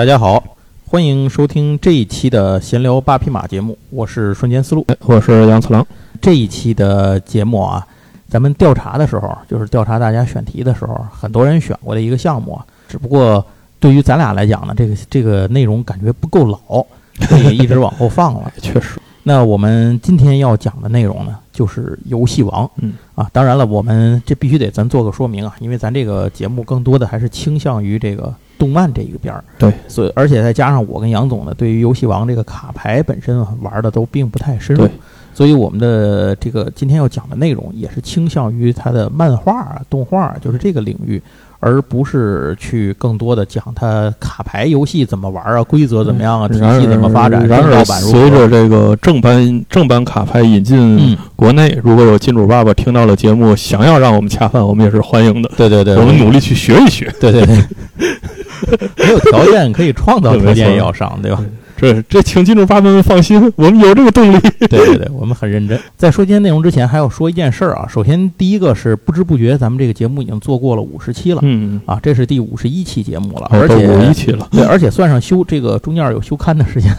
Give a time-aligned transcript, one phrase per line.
[0.00, 0.42] 大家好，
[0.86, 5.86] 欢迎收听这一期的闲聊八匹马节目，我是瞬间思路，我是杨次郎。
[6.22, 7.86] 这一期的节目啊，
[8.26, 13.44] 咱们调查的时候，就是调查大家选题的时候，很多人选过的一个项目，只不过
[13.78, 16.82] 对于咱俩来讲呢，这个这个内容感觉不够老，
[17.28, 18.50] 所以一直往后放了。
[18.56, 22.70] 确实，那我们今天要讲的内容呢，就是游戏王。
[22.76, 29.42] 嗯啊，当然了，我们这必须得咱做个说明啊，因为咱这个节目更多的还是倾向于这个动漫这一个边儿。
[29.58, 34.86] 对，所以而且再加上我跟杨总呢，对于游戏王这个卡牌本身啊玩的都并不太深入，
[35.34, 41.20] 所以我们的这个今天要讲的内容也是倾向于它的漫画啊、动画啊，就是这个领域。
[41.62, 55.50] 而不是去更多的讲它卡牌游戏怎么玩啊，规则怎么样啊，体系怎么发展，然而，正版如何随着这个正版正版卡牌引进嗯，国内，如果有金主爸爸听到了节目，想要让我们恰饭，我们也是欢迎的。
[55.54, 57.14] 对对对，我们努力去学一学。
[57.20, 57.62] 对对对，
[58.96, 61.44] 没有条件可以创造 对条件也要上，对吧？
[61.76, 64.38] 这这，请金主爸爸们放心，我们有这个动力。
[64.68, 65.80] 对对对，我们很认真。
[65.96, 67.86] 在说今天内容之前，还要说一件事儿啊。
[67.88, 74.46] 首先，第一个是不知不觉咱们这个节目已经做过了五十期了嗯，啊，这是第五十一期节目了，而且五一期了。
[74.50, 76.94] 对，而且算上休这个中间有休刊的时间，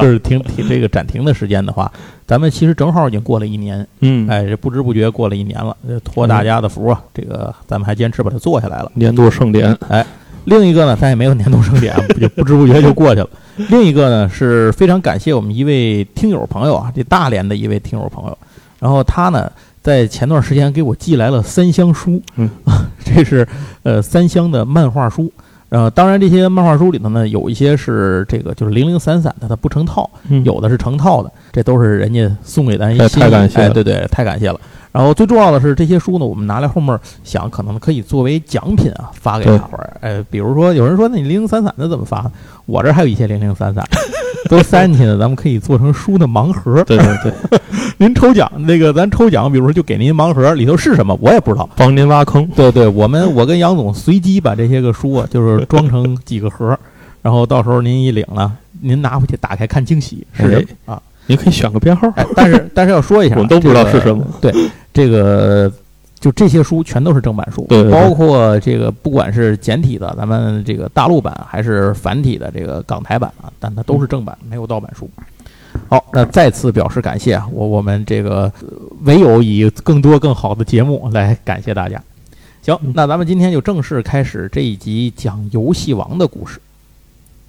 [0.00, 1.88] 就是停停这个暂停的时间的话，
[2.26, 8.90] 咱们其实正好已经过了一年，嗯，哎，这不知不觉过了一年了，这托大家的福啊，这个咱们还坚持把它做下来了。
[8.94, 9.72] 年度盛典，
[10.46, 13.28] 另一个呢，咱也没有年度盛典， 就不知不觉就过去了。
[13.68, 18.38] 另一个呢，是非常感谢我们一位听友朋友啊，这大连的一位听友朋友，
[18.80, 19.50] 然后他呢，
[19.82, 22.48] 在前段时间给我寄来了三箱书，嗯，
[23.04, 23.46] 这是
[23.82, 25.30] 呃三箱的漫画书。
[25.68, 34.60] 呃，当然这些漫画书里头呢，有一些是这个就是零零散散的，它不成套，嗯有的是成套的，这都是人家送给咱一太心意哎，太感谢了对对，太感谢了。
[34.96, 39.94] 然后最重要的是，这些书呢，我们拿来后面想，可能可以作为奖品啊，发给大伙儿。
[40.00, 42.24] 哎，比如说有人说，那你零零散散的怎么发？
[42.64, 43.86] 我这儿还有一些零零散散，
[44.48, 46.82] 都塞进去的，咱们可以做成书的盲盒。
[46.84, 47.60] 对 对对，
[47.98, 51.68] 您抽奖那个，咱抽奖，比如说就给您盲盒，里头是什么我也不知道。
[51.76, 52.46] 帮您挖坑。
[52.56, 56.74] 对对，我们我跟杨总随机把这些个书啊，就是装成几个盒，
[57.20, 61.02] 然后到时候您一领了，您拿回去打开看惊喜是什么啊？
[61.26, 64.24] 您可以选个编号，哎，但是 但是要说一下啊，我们都不知道是什么。
[64.40, 64.52] 对，
[64.92, 65.70] 这个
[66.20, 75.08] 就这些书全都是正版书，对对对包括这个不管是简体的，咱们这个大陆版还是繁体的这个港台版啊，但它都是正版，没有盗版书。
[75.88, 77.46] 好，那再次表示感谢啊！
[77.52, 78.68] 我我们这个呃
[79.02, 82.02] 唯有以更多更好的节目来感谢大家。
[82.62, 86.58] 行，嗯那咱们今天就正式开始这一集讲游戏王的故事。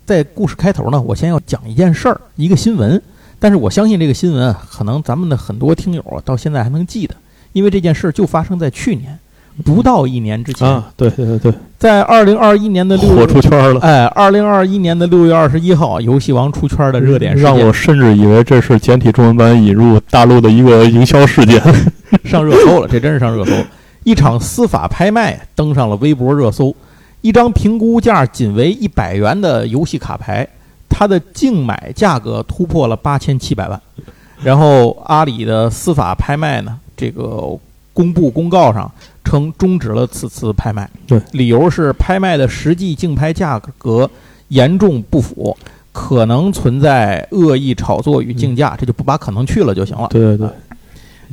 [0.05, 3.01] 在故事开头呢，我先要讲一件事儿，一个新闻。
[3.39, 7.15] 但是我相信这个新闻啊，可能咱们的很多听友啊到现在还能记得，
[7.53, 9.17] 因为这件事就发生在去年，
[9.63, 13.79] 不到一年之前，啊，对对对对，在二零二一年的六火月，出圈了。
[13.81, 21.61] 哎，二零二一年的六月二十一号，游戏王出圈的热点事件让我甚至以为这是简体中文版引入大陆的一个营销事件。
[22.23, 23.65] 上热搜了，这真是上热搜了。
[24.03, 26.73] 一场司法拍卖登上了微博热搜，
[27.21, 30.47] 一张评估价仅为一百元的游戏卡牌，
[30.97, 33.79] 它的竞买价格突破了八千七百万。
[34.41, 37.55] 然后阿里的司法拍卖呢，这个
[37.93, 38.91] 公布公告上
[39.23, 44.09] 称终止了此次拍卖，对，理由是拍卖的实际竞拍价格
[44.47, 45.55] 严重不符。
[45.91, 50.07] 可能存在恶意炒作与竞价，这就不把可能去了就行了。
[50.09, 50.49] 对对对，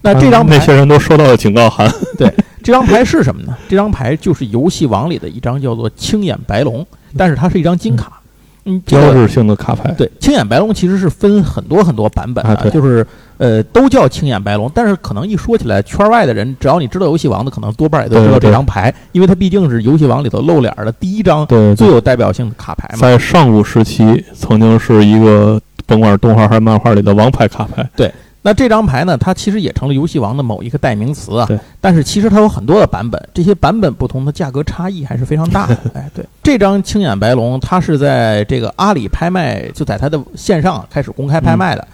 [0.03, 1.91] 那这张牌那些人都收到了警告函。
[2.17, 2.33] 对
[2.63, 3.57] 这张牌是什么呢？
[3.69, 6.87] 这张牌就是游戏王里的一张叫做青眼白龙，
[7.17, 8.21] 但是它是一张金卡。
[8.65, 9.93] 嗯，这个标志性的卡牌。
[9.93, 22.99] 对青眼白龙其实是分很多很多版本的，就是呃都叫青眼白龙，但是可能一说起来，圈外的人只要你知道游戏王的，可能多半也都知道对对这张牌，因为它毕竟是游戏王里头露脸的第一张对对，最有代表性的卡牌嘛。
[23.01, 27.89] 在上古时期曾经是一个甭管是动画还是漫画里的王牌卡牌。
[28.47, 31.47] 那这张牌呢，它其实也成了游戏王的某一个代名词啊。
[31.47, 31.59] 对。
[31.81, 35.79] 但是其实它有很多的版本，这些版本不同的价格差异还是非常大的。
[35.95, 41.89] 哎，对，这张青眼白龙，它是在这个阿里拍卖，就在它的线上开始公开拍卖的。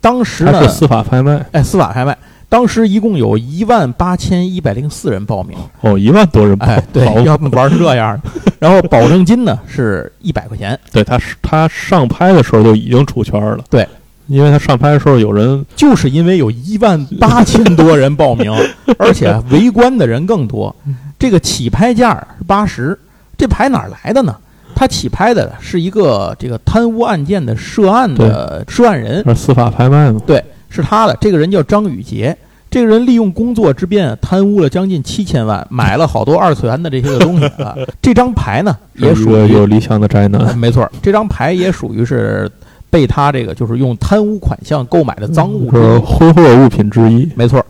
[0.00, 2.16] 当时呢司法拍卖哎，司法拍卖，
[2.48, 5.58] 当时一共有一万八千一百零四人报名。
[5.80, 8.30] 哦，一万多人报哎，对， 要不玩成这样的。
[8.60, 13.58] 然后保证金呢是一百块钱，对他是他上拍的时候就已经出圈了。
[13.68, 13.86] 对，
[14.28, 18.52] 因为他上拍的时候有人就是因为有一万八千多人报名，
[18.98, 20.74] 而且围观的人更多。
[21.18, 22.96] 这个起拍价是八十，
[23.36, 24.36] 这牌哪儿来的呢？
[24.74, 31.16] 他起拍的是一个这个贪污案件的涉案的涉案人，是司法拍卖吗，对，是他的。
[31.20, 32.36] 这个人叫张宇杰。
[32.70, 37.74] 这个人利用工作之便贪污了将近七千万，买了好多二次元的这些个东西啊。
[38.02, 42.46] 这张牌呢，也属于有理想的宅男，没错，这张牌也属于是
[42.90, 47.30] 被他这个就是用贪污款项购买的赃物之是，挥霍物品之一。
[47.34, 47.64] 没错。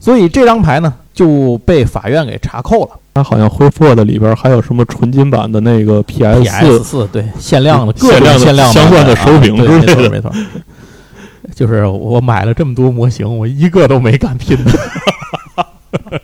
[0.00, 2.90] 所以这张牌呢就被法院给查扣了。
[3.14, 10.32] 他好像挥霍的里边还有什么纯金版的那个 PS PS 四对限量的各限量的种限量相关的手柄之类的错没错。
[11.54, 14.70] 就是我买了这么多模型，我一个都没敢拼的。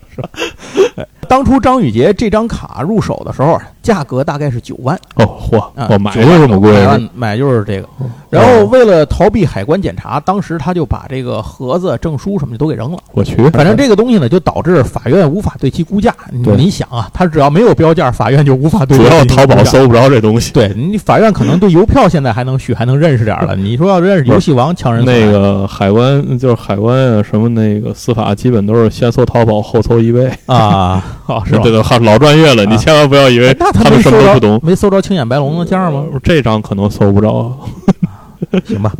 [0.08, 0.28] 是吧？
[1.30, 6.72] 哎当初张宇杰这张卡入手的时候，价格大概是九万哦，嚯，啊，我买9万就这么贵
[7.14, 7.88] 买就是这个。
[8.28, 12.98] 然后为了逃避海关检查，当时他就把这个盒子、证书什么的都给扔了。
[13.12, 16.12] 我去，反正这个东西呢，就导致法院无法对其估价。
[16.32, 20.52] 你你想啊，他只要没有标价，法院就无法对主要淘宝搜不着这东西。
[20.52, 23.54] 对你法院可能对邮票现在还能许还能认识点儿了。
[23.56, 31.60] 你说要认识游戏王，强人那个海关就是海关啊，什么那个司法，基本都是先搜淘宝，后搜一位，啊，哦 是吧？
[31.62, 34.60] 对对，好老专业了，你啊千万不要以为他们什么都不懂。
[34.62, 36.04] 没搜着青眼白龙的价吗？
[36.22, 37.56] 这张可能搜不着，
[38.66, 38.92] 行吧，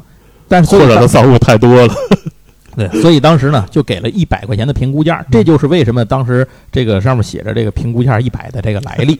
[0.48, 1.94] 但是所以当或者他赃物太多了。
[2.76, 9.18] 对，所以当时呢就给了一百块钱的评估价，这就是为什么当时这个上面写着这个评估价一百的这个来历。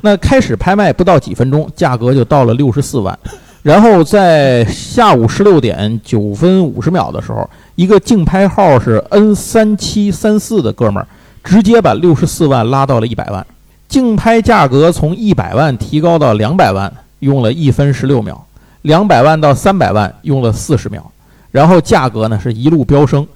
[0.00, 3.16] 那开始拍卖不到几分钟，价格就到了六十四万。
[3.62, 11.06] 然后在下午十六点九分五十秒的时候，一个竞拍号是 N 三七三四的哥们儿，
[11.42, 13.46] 直接把六十四万拉到了一百万。
[13.88, 18.34] 竞拍价格从一百万提高到两百万，用了一分十六秒；
[18.82, 21.10] 两百万到三百万用了四十秒。
[21.50, 23.26] 然后价格呢是一路飙升，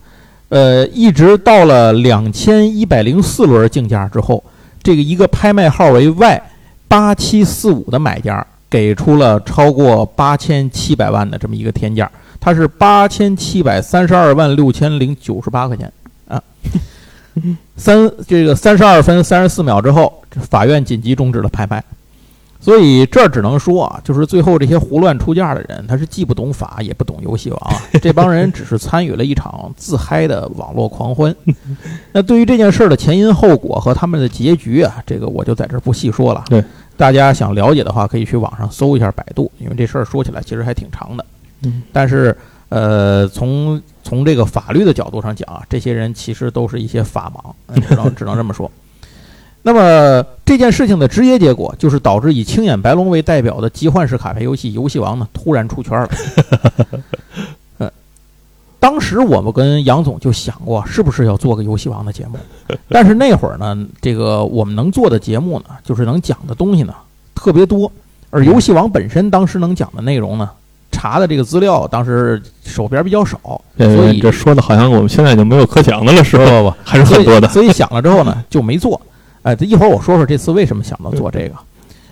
[0.51, 4.45] 呃，一直到了两千一百零四轮竞价之后，
[4.83, 6.43] 这个一个拍卖号为 Y
[6.87, 15.91] 八七四五的买家给出了超过八千七百万的这么一个天价，它是八千七百三十二万六千零九十八块钱
[16.29, 16.43] 啊。
[17.77, 21.83] 三这个三十二分三十四秒之后，法院紧急终止了拍卖。
[22.61, 31.35] 所以这儿只能说啊，就是最后这些胡乱出价的人，他是既不懂法也不懂游戏王啊，这帮人只是参与了一场自嗨的网络狂欢。
[32.13, 36.45] 那对于这件事儿的前因后果和他们的结局啊，这个我就在这儿不细说了。
[36.49, 36.63] 对，
[36.97, 41.27] 大家想了解的话，可以去网上搜一下百度，因为这事儿说起来其实还挺长的。
[41.65, 42.37] 嗯，但是
[42.73, 48.71] 呃，从从这个法律的角度上讲啊，这些人其实都是一些法盲，只能只能这么说。
[49.61, 56.09] 那么这件事情的直接结果，就是导致以青眼白龙为代表的集幻式卡牌游戏《游戏王》呢突然出圈了。
[57.77, 57.93] 呃，
[58.81, 62.39] 当时我们跟杨总就想过，是不是要做个游戏王的节目？
[62.89, 66.95] 但是那会儿呢，这个我们能做的节目呢，就是能讲的东西呢
[67.35, 67.93] 特别多，
[68.31, 70.51] 而游戏王本身当时能讲的内容呢，
[70.93, 76.51] 查的这个资料当时手边比较少，所呃，以这说的好像我们现在就没有可讲的了，是不吧？
[76.51, 77.49] 不不，还是很多的。
[77.49, 79.01] 所以想了之后呢，就没做。
[79.43, 81.55] 哎，这一会儿我说说这次为什么想到做这个。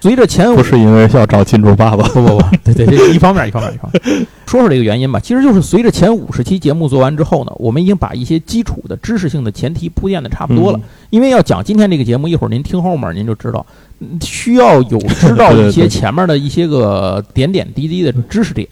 [0.00, 5.20] 随着前五不是因为要找金主爸爸， 不不不，对对对，一方面一方面一方面， 说说这个原因吧。
[5.20, 10.79] 其实就是随着前五十期节目做完之后呢，我们已经把一些基础的知识性的前提铺垫的差不多了。
[10.79, 13.66] 嗯因为要讲今天这个节目，一会儿您听后面您就知道，
[13.99, 18.69] 嗯需要有知道一些前面的一些个点点滴滴的知识点，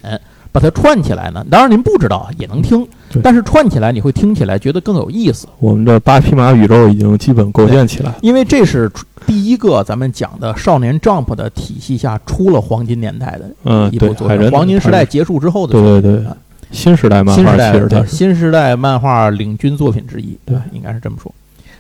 [0.53, 1.45] 把它串起来呢。
[1.51, 2.87] 当然您不知道也能听，
[3.25, 5.49] 但是串起来你会听起来觉得更有意思。
[5.59, 8.15] 我们的八匹马宇宙已经基本构建起来。
[8.23, 8.89] 因为这是
[9.29, 16.35] 第一个咱们讲的少年 Jump 的体系下出了黄金年代的嗯，一部作品，黄金时代结束之后的对对对啊，
[16.71, 21.31] 新时代漫画新时代新时代漫画领军作品之一，对应该是这么说。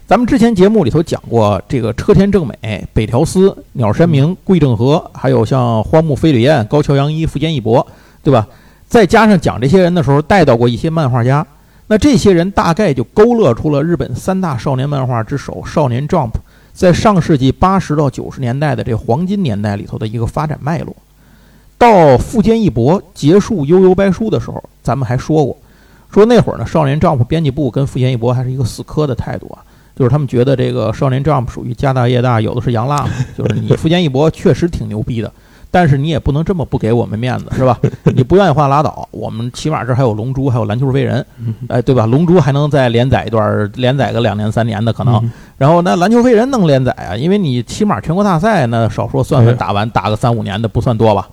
[0.07, 7.87] 咱们之前节目里头讲过，这个车田正美、北条司、鸟山明、桂正和，还有像荒木飞吕彦、高桥洋一、富坚义博，
[8.23, 8.47] 对吧？
[8.87, 11.47] 再加上讲这些人的时候，带到过一些漫画家，
[11.87, 16.33] 那这些人大概就勾勒出了日本三大少年漫画之首少年 Jump
[16.79, 20.95] 在上世纪八十到九十年代的这黄金年代里头的一个发展脉络。
[21.77, 25.57] 到富坚义博结束《悠悠白书》的时候，咱们还说过，
[26.09, 29.59] 说那会儿呢，少年 Jump 编辑部跟富坚义博还是一个死磕的态度啊，
[29.97, 35.33] 就是他们觉得这个少年 Jump 属于家大业大，有的是洋蜡嘛，就是你富坚义博确实挺牛逼的，
[35.73, 37.77] 但是你也不能这么不给我们面子，是吧？
[38.05, 41.27] 你不愿意画拉倒，我们起码这还有龙珠，还有篮球飞人，
[41.67, 42.07] 哎，对吧？
[42.07, 45.29] 龙珠还能再连载一段，连载个两年三年的可能。
[45.59, 51.29] 嗯然后那篮球飞人能连载啊，因为你起码全国大赛那少说算算打完打个三五年的不算多吧。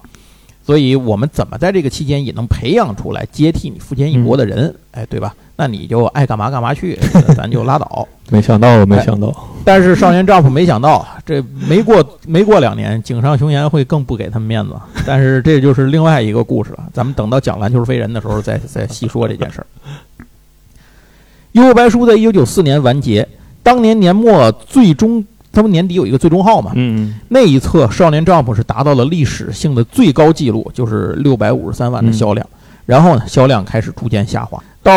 [0.66, 5.36] 所以我们怎么在这个期间也能培养出来接替你富坚义博的人，哎，对吧？
[5.56, 7.00] 那你就爱干嘛干嘛去，
[7.38, 8.08] 咱就拉倒。
[8.32, 9.32] 没想到，没想到，
[9.64, 11.40] 但是少年丈夫没想到，这
[11.70, 14.74] 没过没过两年，井上雄彦会更不给他们面子。
[15.06, 19.68] 但是这就是另外一个故事了，咱们等到讲篮球飞人的时候再再细说这件事儿。
[21.54, 23.28] 幽游白书在一九九四年完结，
[23.66, 32.46] 当年年末最终，他们年底有一个最终号嘛，嗯那一册《少年 Jump》是达到了历史性的最高纪录，就是六百五十三万的销量。
[32.86, 34.62] 然后呢，销量开始逐渐下滑。
[34.84, 34.94] 到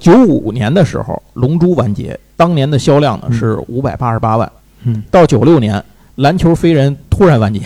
[0.00, 4.50] 九五年的时候，《龙珠》完结，当年的销量呢嗯是五百八十八万。
[4.82, 5.78] 嗯，到九六年，
[6.16, 7.60] 《篮球飞人》突然完结。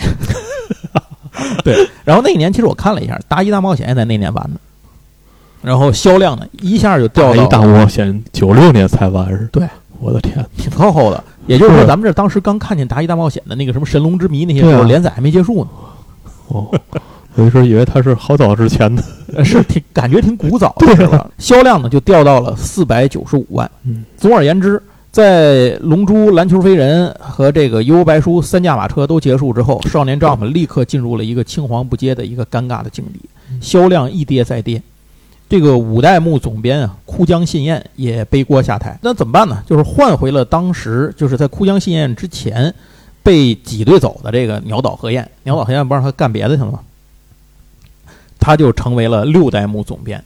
[1.65, 4.59] 对，然后那一年其实我看了一下，《大一大冒险》也在那年完的。
[5.63, 9.49] 然后销量呢一下就掉到大一大冒险九六年才完是？
[9.51, 9.67] 对，
[9.99, 11.23] 我的天，挺靠后的。
[11.47, 15.69] 也就是说，咱们这当时刚看见《大一大冒险》的那个什么《神龙之谜》那些时候，连载还没结束呢。
[16.49, 16.67] 哦，
[17.35, 19.01] 我一直以为它是好早之前的。
[19.33, 21.29] 呃，是挺感觉挺古早的，是吧？
[21.37, 23.69] 销量呢就掉到了四百九十五万。
[23.83, 33.21] 嗯，总而言之，在《龙珠》《篮球飞人》和这个《幽游白书》三驾马车都结束之后，少年 Jump 立刻进入了一个青黄不接的一个尴尬的境地，
[33.61, 34.81] 销量一跌再跌。
[35.49, 38.97] 这个五代目总编啊，枯江信彦也背锅下台。
[39.01, 39.63] 那怎么办呢？
[39.65, 42.73] 就是换回了当时就是在枯江信彦之前
[43.23, 45.29] 被挤兑走的这个鸟岛和彦。
[45.43, 46.79] 鸟岛和彦不让他干别的去了吗？
[48.39, 50.23] 他就成为了六代目总编。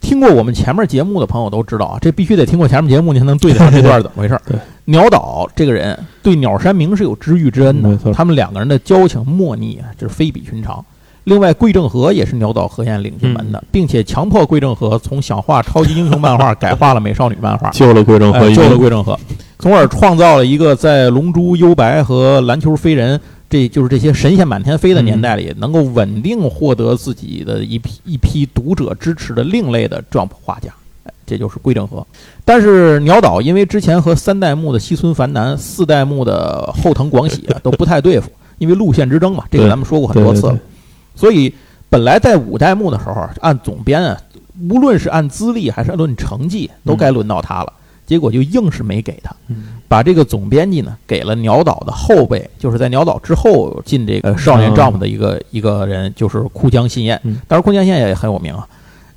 [0.00, 4.38] 听过我们前面节目的朋友都知道啊，这必须得听过前面节目，你才能对得上这段怎么回事。
[4.46, 10.84] 对，鸟岛这个人对鸟山明是有知遇之恩的他们两个人的交情莫逆啊，这是非比寻常。
[11.24, 13.64] 另外，桂正和也是鸟岛和彦领进门的，嗯。
[13.72, 19.18] 并且强迫桂正和从想画超级英雄漫画改画了美少女漫画，救了桂正和哎救了，桂正和，
[19.58, 30.70] 从而创造了一个在《龙珠》《幽白》和《篮球飞人》这就是这些神仙满天飞的年代里，能够稳定获得自己的一批一批读者支持的另类的 Jump 画家。
[31.04, 32.06] 哎这就是桂正和，
[32.44, 40.52] 但是鸟岛因为之前和三代目的西村繁男、四代目的后藤广喜啊都不太对付，因为路线之争嘛，这个咱们说过很多次了。
[40.52, 40.60] 对对
[41.14, 41.52] 所以
[41.88, 44.16] 本来在五代目的时候，按总编啊，
[44.68, 47.72] 无论是按资历还是按论成绩，都该轮到他了。
[48.06, 57.38] 结果就硬是没给他，嗯把这个总编辑呢给了鸟岛的后辈，就是在鸟岛之后进这个少年嗯 Jump 的一个、一个人，就是库江信彦嗯。
[57.48, 58.68] 当然，枯江信彦也很有名啊。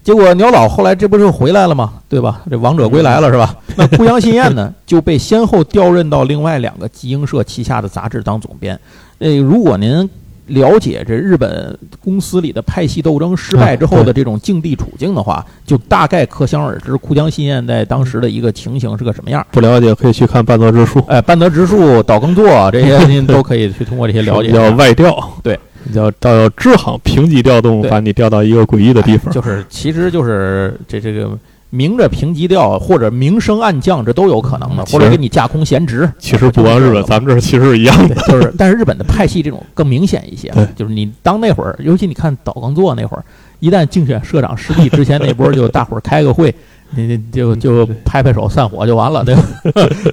[0.06, 1.96] 结果鸟岛后来这不是回来了吗？
[2.08, 2.44] 对吧？
[2.50, 3.54] 这王者归来了是吧？
[3.76, 8.80] 那库江信彦呢就被先后调任到另外两个集英社旗下的杂志当总编。
[9.20, 10.10] 呃，如果您
[10.48, 19.46] 了解这日本公司里的派系斗争失败之后的这种境地处境的话，就大概可想而知库江新彦在当时的一个情形是个什么样。
[19.52, 24.70] 不了解可以去看半泽直树，哎，半泽直树、岛耕作这些 您都可以去通过这些了解一下。
[24.70, 25.60] 叫外调，对，
[25.94, 29.34] 叫到支行平级调动，把你调到一个诡异的地方。
[29.34, 31.38] 就是其实就是这这个
[31.70, 36.10] 明着平级调或者明升暗降，这都有可能的，或者给你架空闲职。
[36.18, 38.16] 其实不光日本，咱们这儿其实是一样的。
[38.28, 43.24] 就是，但是日本的派系这种更明显一些，就是你当那会儿，尤其你看岛耕作那会儿，
[43.60, 46.54] 一旦竞选社长失利之前那波，就大伙儿开个会，
[46.92, 49.42] 你你就就拍拍手散伙就完了，对吧？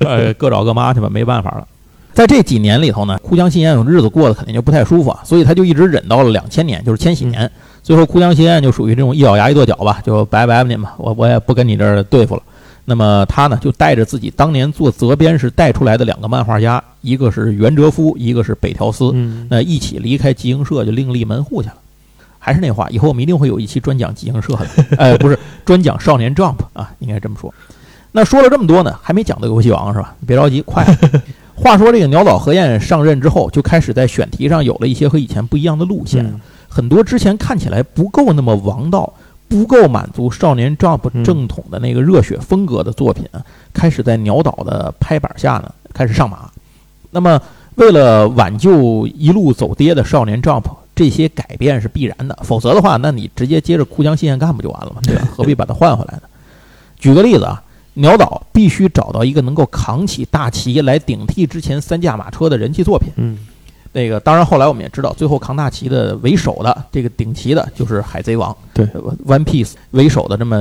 [0.06, 1.66] 呃， 各找各妈去吧，没办法了。
[2.12, 7.50] 在这几年里头呢，互相信彦日子过得肯定就不太舒服啊，所以他就一直忍到了两千年，就是千禧年。
[7.84, 12.42] 最后，枯江新彦就属于这种一咬牙一跺脚吧，就拜拜吧你们，我我也不跟你这儿对付了。
[12.86, 21.74] 那么他呢，就带着自己当年做责编时带出来的两个漫画家，一个是袁哲夫，一个是北条司，嗯，那一起离开集英社，就另立门户去了。
[22.38, 27.52] 还是那话，以后我们一定会有一期专讲集英社的，哎， 不是专讲少年 Jump 啊，应该这么说。
[28.12, 30.14] 那说了这么多呢，还没讲到游戏王是吧？
[30.26, 30.84] 别着急，快。
[31.54, 36.24] 话说这个鸟岛和彦上任之后，就开始在选题上有了一些和以前不一样的路线。
[36.24, 36.40] 嗯
[36.74, 39.12] 很多之前看起来不够那么王道、
[39.46, 43.24] 不够满足少年 Jump 正统的那个热血风格的作品，
[43.72, 46.50] 开始在鸟岛的拍板下呢开始上马。
[47.12, 47.40] 那么，
[47.76, 50.64] 为了挽救一路走跌的少年 Jump，
[50.96, 55.00] 这些改变是必然的，否则的话，那你直接接着哭江信彦干不就完了吗？
[55.04, 55.28] 对吧？
[55.30, 56.22] 何必把它换回来呢？
[56.98, 57.62] 举个例子啊，
[57.92, 63.10] 鸟岛必须找到一个能够扛起大旗来顶替之前三驾马车的人气作品。
[63.14, 63.38] 嗯
[63.94, 70.60] 那个当然，后来我们也知道，最后扛大旗的为首的这个顶旗的就是《海贼王》对呃，One Piece 为首的这么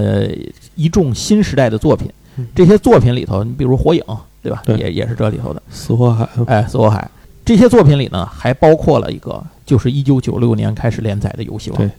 [0.75, 2.45] 一众新时代的作品嗯。
[2.53, 4.01] 这些作品里头，你比如《火影》，
[4.43, 4.61] 对吧？
[4.63, 5.59] 对也也是这里头的。
[5.71, 7.09] 死火海，哎，死火海
[7.43, 11.89] 这些作品里呢，还包括了一个，就是一九九六年开始连载的《游戏王》对。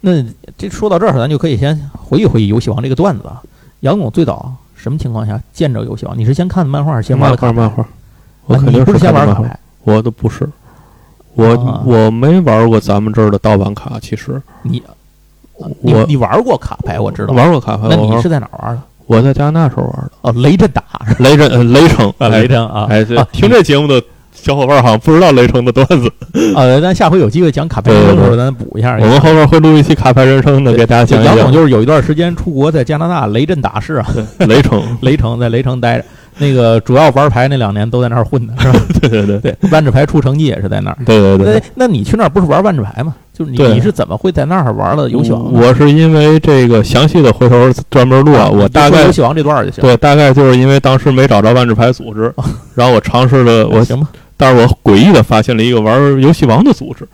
[0.00, 0.24] 那
[0.58, 3.40] 这说到这儿，咱就可以先回忆回忆《游戏王》这个段子啊。
[3.80, 6.14] 杨总最早什么情况下见着《游戏王》？
[6.18, 7.54] 你是先看的漫画，还是先玩漫的卡牌？
[7.54, 7.88] 画漫画，
[8.46, 9.58] 我啊肯定不是先玩卡牌？
[9.84, 10.48] 我都不是，
[11.34, 14.82] 我啊我没玩过咱们这儿的盗版卡，其实你
[15.80, 17.00] 你我你玩过卡牌？
[17.00, 17.34] 我知道。
[17.34, 18.82] 玩过卡牌，那你是在哪儿玩的？
[19.06, 20.82] 我在加拿大时候玩的，哦，雷震打？
[21.18, 26.10] 雷震呃雷城，雷震啊，哎，啊听这节目的小伙伴好像不知道雷城的段子。
[26.54, 28.94] 呃，咱下回有机会讲卡牌人生的时候，咱补一下。
[28.94, 31.36] 我们后面会录一期卡牌人生的，给大家讲一讲。
[31.36, 34.06] 杨总就是有一段时间出国，在加拿大雷震大师啊，
[34.46, 36.04] 雷城， 雷城在雷城待着。
[36.38, 38.80] 那个主要玩牌那两年都在那儿混的， 是吧？
[39.00, 40.98] 对对对对，万智牌出成绩也是在那儿。
[41.04, 41.62] 对对对。
[41.74, 43.14] 那你去那儿不是玩万智牌吗？
[43.32, 45.52] 就是你你是怎么会在那儿玩了游戏王？
[45.52, 49.82] 我是因为这个详细的回头专门录啊，我大概游戏王这段就行。
[49.82, 52.32] 对，大概就是因为当时没找着万智牌组织，
[52.74, 54.08] 然后我尝试了，我行吧。
[54.36, 57.06] 但是我诡异的发现了一个玩游戏王的组织。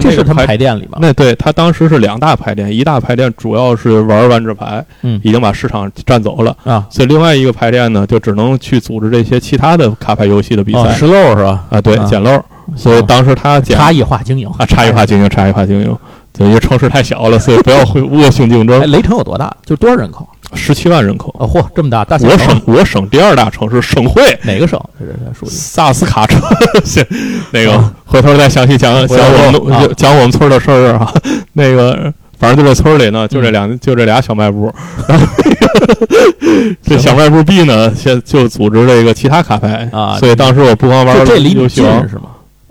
[0.00, 0.98] 这是他们牌店里吗？
[1.00, 11.64] 那对他当时是两大牌店，一大牌店主要是玩万智牌，嗯，已经把市场占走了啊，所以另外一个牌店呢，就只能去组织这些其他的卡牌游戏的比赛，拾漏是吧？
[11.70, 12.42] 啊，对，捡漏。
[12.76, 15.96] 所以当时他差异化经营啊，差异化经营，差异化经营。
[16.32, 18.90] 对，因为城市太小了，所以不要会恶性竞争。
[18.90, 19.54] 雷城有多大？
[19.64, 20.26] 就多少人口？
[20.54, 21.44] 十七万人口啊！
[21.46, 22.04] 嚯，这么大！
[22.04, 24.78] 大我省我省第二大城市，省会哪个省？
[25.46, 26.38] 萨斯卡彻。
[27.52, 31.10] 那个回头再详细讲讲我们讲我们村的事儿啊。
[31.54, 34.70] 那个反正就这村里呢，就这两就这俩小卖部。
[36.84, 40.18] 这小卖部 B 呢，现就组织这个其他卡牌啊。
[40.18, 42.24] 所以当时我不光玩游戏王是吗？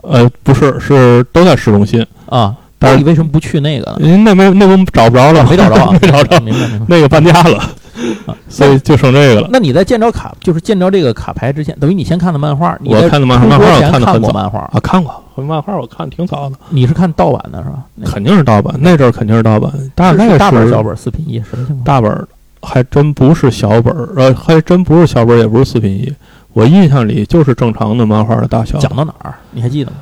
[0.04, 2.56] 呃，不是，是都在市中心啊。
[2.82, 3.96] 但是你为什么不去那个？
[4.00, 6.86] 您那没那我们找不着了，没找着， 没找着，明白明白。
[6.90, 7.64] 那个搬家了，
[8.50, 9.48] 所以就剩这个了。
[9.52, 12.76] 那你在见着卡，就是见着这个卡牌之前，等于你先看的漫画。
[12.84, 14.30] 我看的漫画，漫画我看的很早。
[14.32, 16.56] 漫画啊，看过漫画，我看挺早的。
[16.70, 17.84] 你是看盗版的是吧？
[18.04, 19.72] 肯定是盗版，那阵儿肯定是盗版。
[19.94, 21.84] 大概是大本小本四品一，什么情况？
[21.84, 22.28] 大本
[22.64, 26.12] 还真不是小本儿，呃，还真不是小本，也不是四品一。
[26.54, 28.78] 我印象里就是正常的漫画的大小。
[28.80, 29.36] 讲到哪儿？
[29.52, 29.98] 你还记得吗？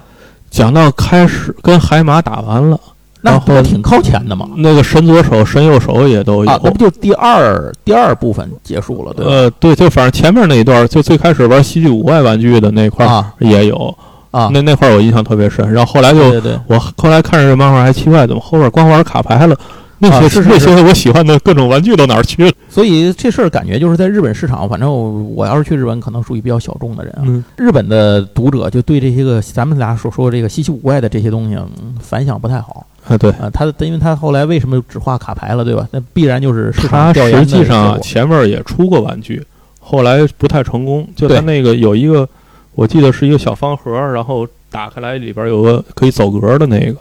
[0.50, 2.80] 讲到开始跟海马打完了。
[3.22, 4.48] 那后挺靠前的嘛？
[4.56, 9.14] 那个神左手、神右手也都有，那不就第二第二部分结束了？
[9.14, 13.94] 对呃，对，就反正前面那一段，就最开始玩戏剧五外玩具的那块儿也有
[14.32, 15.70] 啊，那那块儿我印象特别深。
[15.70, 19.56] 然后后来就，对对，我后来看着这漫画还奇怪，怎么后边光玩卡牌了？
[20.00, 22.52] 那些那些我喜欢的各种玩具都哪儿去了？
[22.70, 27.44] 所以这事儿感觉就是在日本市场，反正我要是去日本，可能属于比较小众的人啊。
[27.58, 31.58] 日本的读者就对这些个咱们俩所说这个稀奇古怪的这些东西
[32.00, 32.86] 反响不太好。
[33.08, 35.88] 啊，对啊，他因为他后来为什么只画卡牌了，对吧？
[35.92, 39.44] 那必然就是市场调研实际上前面也出过玩具，
[39.80, 41.08] 后来不太成功。
[41.16, 42.28] 就他那个有一个，
[42.76, 46.98] 我记得是一个小方盒，然后打开来里边有个可以走格的那个。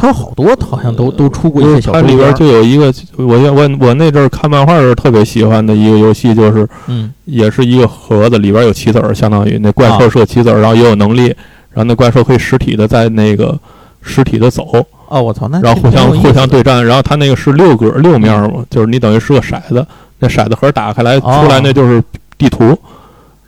[0.00, 1.92] 他好多好像都都出过一些小。
[1.92, 11.24] 它里边就有一个，我我我那阵儿看漫画的时候特别喜欢的一个游戏，就是嗯，也是一个盒子，里边有棋子儿，相当于那怪兽射棋子儿，然后也有能力，
[11.72, 13.58] 然后那怪兽可以实体的在那个
[14.00, 14.64] 实体的走。
[15.08, 15.48] 哦，我操！
[15.48, 19.84] 那然后互相互相对战，然后它那个是六格六面嘛，就是你等于是个骰子，
[20.20, 22.00] 那骰子盒打开来出来那就是
[22.36, 22.78] 地图，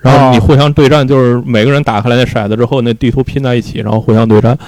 [0.01, 4.59] 然后你互相对战，就是每个人打开来那骰子之后，那地图拼在一起，然后互相对战。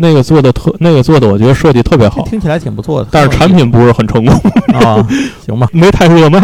[0.00, 4.34] 那个做的特，那个做的我觉得设计特别好，听起来挺不错的，但是产品不是很成功
[4.80, 5.06] 啊。
[5.44, 6.40] 行吧， 没太热卖。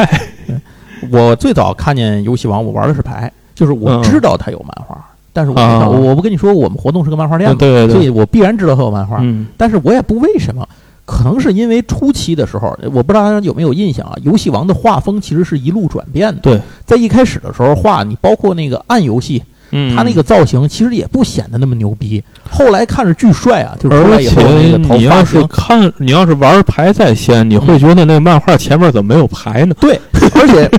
[1.11, 4.97] 我最早看见游戏王，我玩的是牌，就是我知道它有漫画。
[5.33, 9.19] 但是我我我不跟你说，我们活动是个漫画店嘛，对对对，所以我必然知道它有漫画。
[9.21, 10.67] 嗯，但是我也不为什么，
[11.05, 14.15] 可能是因为初期的时候，我不知道大家有没有印象啊？
[14.23, 16.41] 游戏王的画风其实是一路转变的。
[16.41, 19.43] 对，在一开始的时候画，你包括那个暗游戏。
[19.71, 23.77] 嗯，他那个造型其实也不显得那么牛逼，后来看着巨帅啊！
[23.81, 29.75] 就出来以后那个你要是看，你要是玩牌在先，你会觉得那漫画前面怎么没有牌呢？
[29.81, 30.01] 对，
[30.35, 30.71] 而且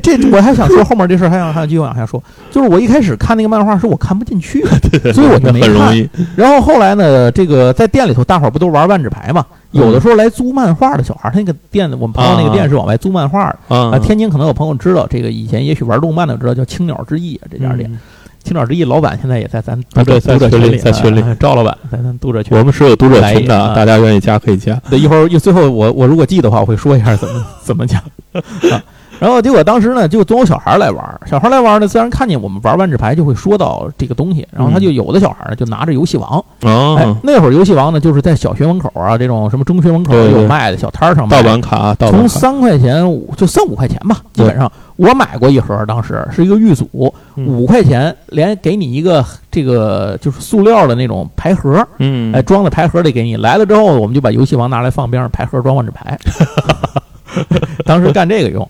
[0.00, 2.22] 这这我还想说后面这事儿，还想还想继续往下说。
[2.50, 4.64] 就是我一开始看那个漫画是我看不进去，
[5.12, 6.08] 所以我就没看。
[6.36, 9.44] 然后后来呢，这个在店里头，大伙儿不都玩万纸牌嘛？
[9.72, 13.98] 有的时候来租漫画的小孩，他那个店，我们朋友那个店是往外租漫画的啊。
[13.98, 17.90] 天津可能有朋友知道这个，以前也许玩动漫的知道叫青鸟之翼这家店。
[18.48, 22.56] 青鸟之翼老板现在也在咱读者读者群里，在群里，赵老板在咱读者群。
[22.56, 24.74] 我们是有读者群的，大家愿意加可以加。
[24.88, 28.00] 对，一会儿最后我我如果记的话，我会说一下怎么怎么讲。
[28.72, 28.82] 啊，
[29.18, 34.46] 然后结果当时呢，就总有小孩来玩，小孩来玩呢，自然看见我们玩万智牌，就会说到这个东西。
[34.52, 36.44] 然后他就有的小孩呢，就拿着游戏王。
[36.62, 41.42] 哦，那会儿游戏王呢，就是在小学门口啊，这种什么中学门口有卖的小摊上卖。
[41.42, 43.02] 盗版卡，从三块钱
[43.36, 44.70] 就三五块钱吧，基本上。
[44.94, 53.36] 我买过一盒，当时是一个玉组，五块钱，连给你一个这个就是塑料的那种牌盒，嗯，哎，装在牌盒里给你。
[53.36, 56.18] 来了之后，我们就把游戏王拿来放边上，牌盒装万智牌。
[57.86, 58.68] 当时干这个用，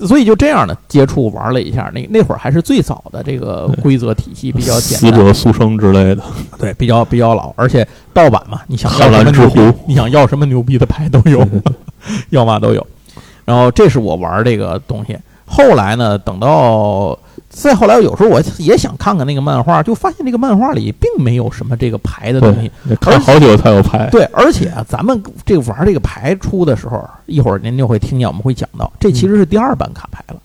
[0.00, 1.90] 所以就这样的接触玩了一下。
[1.94, 6.22] 那那会儿还是最早的这个规则体系比较简单，死者速生之类的，
[6.58, 11.46] 对，比较比较老，而且盗版嘛，你想要什么牛逼，你想要什么牛逼的牌都有，
[12.30, 12.86] 要嘛都有。
[13.44, 15.16] 然后这是我玩这个东西。
[15.48, 16.18] 后来呢？
[16.18, 17.16] 等到
[17.56, 22.70] 再后来，有时候我也想看看那个漫画，就发现这个漫画里并没有什么这个牌的东西。
[23.00, 24.08] 看好久才有牌。
[24.12, 30.36] 对，而且啊，咱们这个玩这个牌出的时候，一会儿您就会听见我们会讲到，这其实是第二版卡牌了。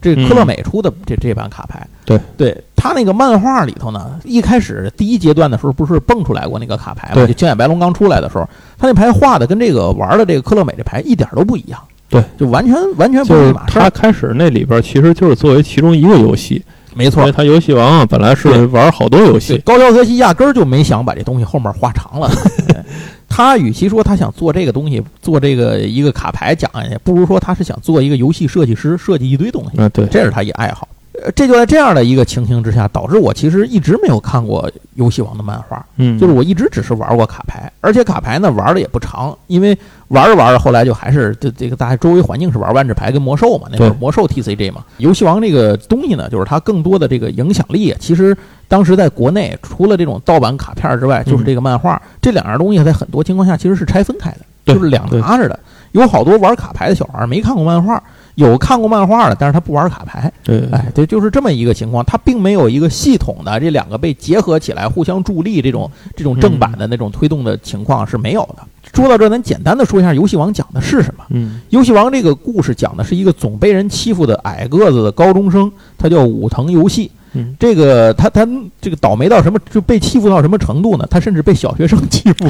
[0.00, 7.26] 这科乐美出的这这版卡牌，对对，他那个漫画里头呢，一开始第一阶段的时候不是蹦出来过那个卡牌吗？
[7.26, 8.46] 就青眼白龙刚出来的时候，
[8.78, 11.80] 他那牌画的跟这个玩的这个科乐美这牌一点都不一样。
[12.08, 13.78] 对，就完全完全不是一码事。
[13.78, 16.62] 他开始那里边其实就是作为其中一个游戏，
[16.94, 17.30] 没错。
[17.32, 19.58] 他游戏王啊，本来是玩好多游戏。
[19.64, 22.30] 高桥和希压根儿就没想把这东西后面画长了。
[23.28, 29.82] 他与其说他想做这个东西，做这个一个卡牌讲下去，不如说他是想做一个游戏设计师，设计一堆东西。
[29.82, 30.86] 啊，对，这是他一爱好。
[31.22, 35.84] 呃，这就在这样的一个情形之下，导致我其实一直没有看过游戏王的漫画。
[35.96, 44.84] 嗯，就是我一直只是玩过卡牌，而且卡牌呢玩的也不长，因为玩着玩着后来就还是这这个大家周围环境是玩万智牌跟魔兽嘛，那会儿魔兽 TCG 嘛。
[44.96, 55.58] 游戏王这个东西呢，就是它更多的这个影响力，其实当时在国内除了这种盗版卡片之外，就是这个漫画，这两样东西在很多情况下其实是拆分开的，就是两拿着的。
[55.92, 58.02] 有好多玩卡牌的小孩没看过漫画。
[58.34, 60.32] 有看过漫画的，但是他不玩卡牌。
[60.42, 62.04] 对，哎，对，就是这么一个情况。
[62.04, 68.62] 他并没有一个系统的这两个被结合起来，互相助力这种这种正版的那种推动的情况是没有的。
[68.92, 71.24] 说到这，咱简单的说一下《游戏王》讲的是什么。
[71.30, 77.10] 嗯，《游戏王》这个故事讲的是一个总被人欺负的矮个子的高中生，他叫武藤游戏。
[77.36, 78.46] 嗯，这个他他
[78.80, 81.04] 这个倒霉到什么就被欺负到什么程度呢？
[81.10, 82.46] 他甚至被小学生欺负。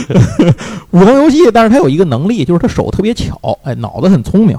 [0.90, 4.58] 武藤游戏，但是他有一个能力，就是他手特别巧，哎，脑子很聪明。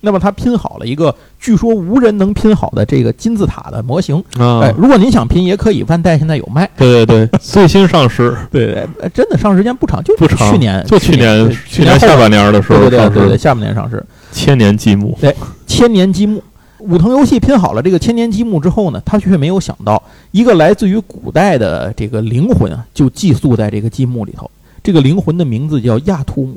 [0.00, 4.60] 那么他拼好了一个据说无人能拼好的这个金字塔的模型啊！
[4.62, 6.68] 哎，如果您想拼也可以，万代现在有卖。
[6.76, 14.04] 对对对，最新上市， 对对，真的上时间不长，就不长，去年就去年去年下半年的时候，对对对对，下半年上市。
[14.30, 15.34] 千年积木，对，
[15.66, 16.40] 千年积木，
[16.78, 24.48] 武藤游戏拼好了这个千年积木之后呢，他却没有想到一个来自于古代的这个灵魂啊，就寄宿在这个积木里头。
[24.82, 26.56] 这个灵魂的名字叫亚图姆。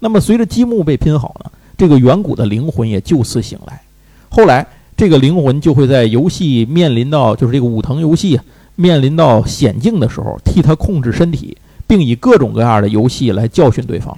[0.00, 1.50] 那么随着积木被拼好呢？
[1.80, 3.80] 这个远古的灵魂也就此醒来，
[4.28, 8.38] 后来这个灵魂就会在游戏面临到就是这个武藤游戏
[8.76, 14.14] 面临到险境的时候，替他控制身体，并以各种各样的游戏来教训对方。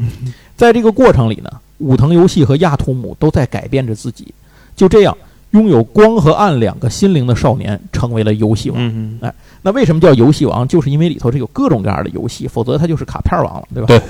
[0.56, 1.48] 在这个过程里呢，
[1.78, 4.34] 武藤游戏和亚图姆都在改变着自己。
[4.74, 5.16] 就这样，
[5.52, 9.18] 拥有光和暗两个心灵的少年成为了游戏王。
[9.20, 10.66] 哎，那为什么叫游戏王？
[10.66, 13.86] 就是因为里头这有各种各样的游戏，否则他就是卡片王了，对吧？
[13.86, 14.02] 对。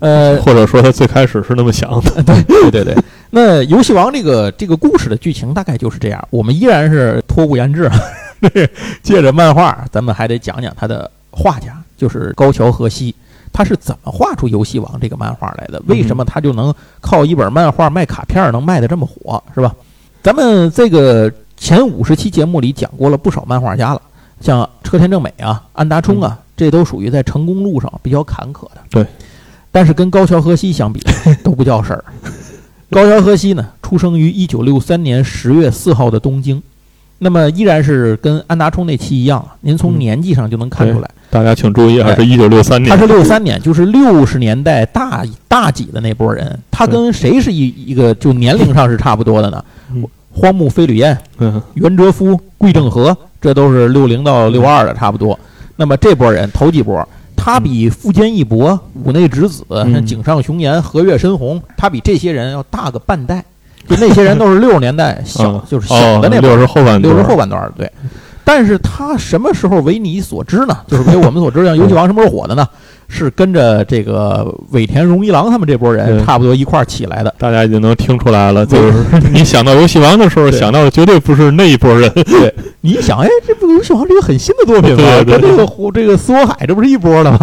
[0.00, 2.96] 呃，或者说他最开始是那么想的， 对对对对。
[3.30, 6.28] 那游戏王这个这个故事的剧情大概就是这样。
[6.30, 7.90] 我们依然是托物言志，
[9.02, 13.14] 借着漫画，咱们还得讲讲他的画家，就是高桥和希，
[13.52, 15.82] 他是怎么画出游戏王这个漫画来的？
[15.86, 19.74] 为什么他就能靠一本漫画卖卡片能卖的这么火，是吧？
[20.22, 24.02] 咱们这个前五十期节目里讲过了不少漫画家了，
[24.40, 28.76] 像车田正美啊、安达充啊，这都属于在成功路上比较坎坷的。
[28.90, 29.06] 对。
[29.74, 31.02] 但是跟高桥和希相比，
[31.42, 32.04] 都不叫事儿。
[32.90, 36.62] 高桥和希呢，出生于一九六三年十月四号的东京，
[37.18, 41.10] 那么依然是跟安达充那期一样，您从年纪上就能看出来。
[41.28, 42.88] 大家请注意，啊是一九六三年。
[42.88, 46.56] 他是六三年，就是六十年代大大几的那波人。
[46.70, 49.64] 他跟谁是一一个就年龄上是差不多的呢？
[50.30, 51.18] 荒木飞吕彦、
[51.74, 55.36] 袁哲夫、桂正和，这都是六零到六二的，差不多。
[55.74, 57.08] 那么这波人头几波。
[57.44, 59.66] 他比富坚义博、五内直子、
[60.06, 63.44] 井上雄彦、和月深红，他比这些人要大个半代。
[63.86, 67.92] 就那些人都是六十年代小，就是小的那六十后半六十后半段对。
[68.44, 70.76] 但是他什么时候为你所知呢？
[70.86, 72.66] 就是为我们所知，像游戏王什么时候火的呢？
[73.06, 78.64] 是跟着这个尾田荣一郎他们这波人差不多一块儿起来的，大家已经能听出来了。
[78.66, 78.94] 就是
[79.30, 82.10] 你想到游戏王的时候，想到的绝对不是那一波人。
[82.24, 85.22] 对，你想，哎，这不游戏王是一个很新的作品吗？
[85.22, 87.38] 跟这个这个苏海这不是一波的吗？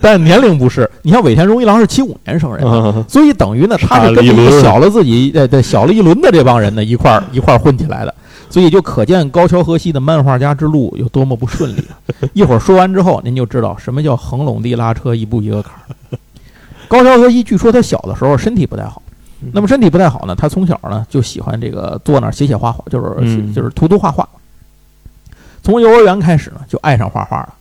[0.00, 0.88] 但年龄不是。
[1.00, 2.62] 你像尾田荣一郎是七五年生人，
[3.08, 8.14] 所以等于呢，他是跟这个小了自己呃对小了一轮的这帮人呢一块儿一块儿混起来的。
[8.48, 11.84] 所以就可见高桥和希的漫画家之路有多么不顺利。
[12.32, 16.18] 一会儿说完之后，您就知道什么叫横垄地拉车，一步一个坎儿。
[16.88, 19.02] 高桥和希据说他小的时候身体不太好，
[19.52, 24.28] 那么身体不太好呢，他从小呢就喜欢这个坐那儿写写画画，就是就是涂涂画画。
[25.62, 27.54] 从幼儿园开始呢，就爱上画画了。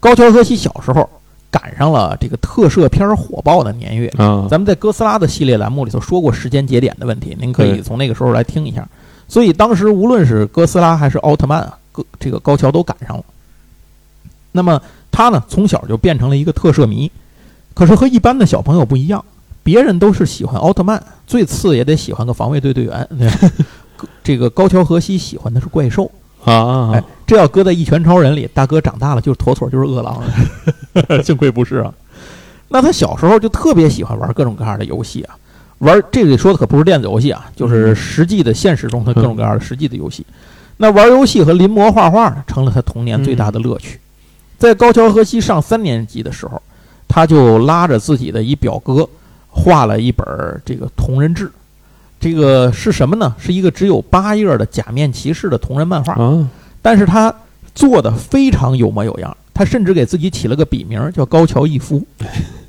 [0.00, 1.08] 高桥和希小时候
[1.50, 8.86] 赶上了这个特摄片火爆的年月啊，咱们在哥斯拉的系列栏目里头说过时间节点的问题，您可以从那个时候来听一下。
[9.28, 13.24] 所以当时无论是哥斯拉还是奥特曼啊，高这个高桥都赶上了。
[14.52, 17.10] 那么他呢，从小就变成了一个特摄迷。
[17.74, 19.24] 可是和一般的小朋友不一样，
[19.64, 23.08] 别人都是喜欢奥特曼，最次也得喜欢个防卫队队员。
[24.22, 26.10] 这个高桥和希喜欢的是怪兽
[26.44, 31.92] 啊，哎，这要搁在《一拳超人》里，大哥长大了就是妥妥就是饿狼了， 幸亏不是啊。
[32.68, 35.36] 那他小时候就特别喜欢玩各种各样的游戏啊，
[35.84, 40.24] 玩这里说的可不是电子游戏啊，就是实际的现实中的各种各样的实际的游戏。
[40.78, 44.00] 那玩游戏和临摹画画呢，成了他童年最大的乐趣。
[44.58, 46.60] 在高桥和希上三年级的时候，
[47.06, 49.08] 他就拉着自己的一表哥
[49.48, 50.26] 画了一本
[50.64, 51.50] 这个同人志。
[52.18, 53.34] 这个是什么呢？
[53.38, 56.16] 是一个只有八页的假面骑士的同人漫画。
[56.80, 57.34] 但是他
[57.74, 62.02] 做的非常有模有样，他甚至给自己起了个笔名叫高桥一夫。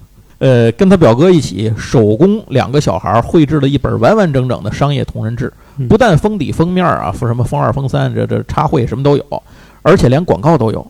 [0.46, 5.52] 呃，跟他表哥一起手工两个小孩绘制了一本完完整整的商业同人志，
[5.90, 9.44] 不但封底封面啊，封什么封二封三，这这插绘什么都有，
[9.82, 10.86] 而且连广告都有。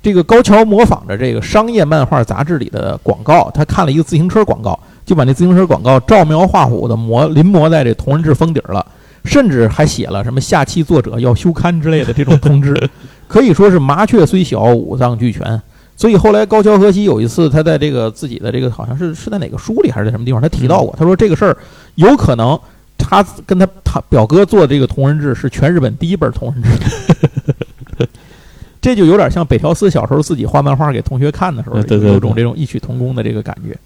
[0.00, 8.86] 这个高桥模仿着这个商业漫画杂志里的广告，他看了一个自行车广告，就把那自行车广告照描画虎的模临摹在这同人志封底了，
[9.24, 12.72] 甚至还写了什么下期作者要休刊之类的这种通知，
[13.26, 15.60] 可以说是麻雀虽小，五脏俱全。
[15.96, 21.56] 所以后来高桥和希有一次，他在这个自己的这个好像是是在哪个书里还是在什么地方，他提到过，他说这个事儿
[21.94, 22.58] 有可能
[22.98, 28.06] 他跟他他表哥做的这个同人志是全日本第一本同人志，
[28.82, 31.76] 这就有点像北条司小时候自己画漫画给同学看的时候，
[32.08, 33.78] 有种这种异曲同工的这个感觉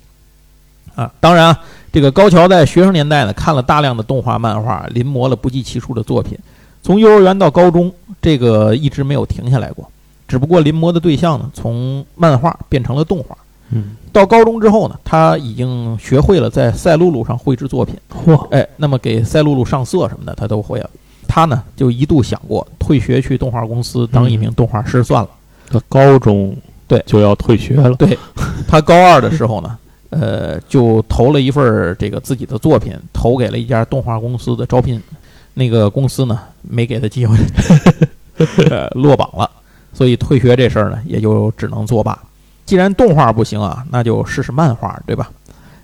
[0.94, 1.12] 啊。
[1.21, 1.61] 当然啊，
[1.92, 6.38] 这个高桥在学生年代呢看了大量的动画漫画，临摹了不计其数的作品，
[6.83, 7.92] 从幼儿园到高中，
[8.23, 9.88] 这个一直没有停下来过。
[10.29, 13.37] 只不过临摹的对象呢，从漫画变成了动画。
[13.71, 17.95] 嗯，到高中之后呢，他已经学会了在赛璐璐上绘制作品。
[18.25, 20.91] 嚯，哎，那么给赛璐璐上色什么的，他都会了。
[21.27, 25.29] 他呢，就一度想过退学去动画公司当一名动画师算了。
[25.71, 27.95] 他高中对就要退学了。
[27.97, 28.19] 对，
[28.67, 29.77] 他高二的时候呢，
[30.11, 35.03] 呃，就投了一份这个自己的作品，投给了一家动画公司的招聘。
[35.53, 37.37] 那个公司呢，没给他机会，
[38.95, 39.51] 落榜了。
[39.92, 42.18] 所以退学这事儿呢，也就只能作罢。
[42.66, 45.31] 既然动画不行啊，那就试试漫画，对吧？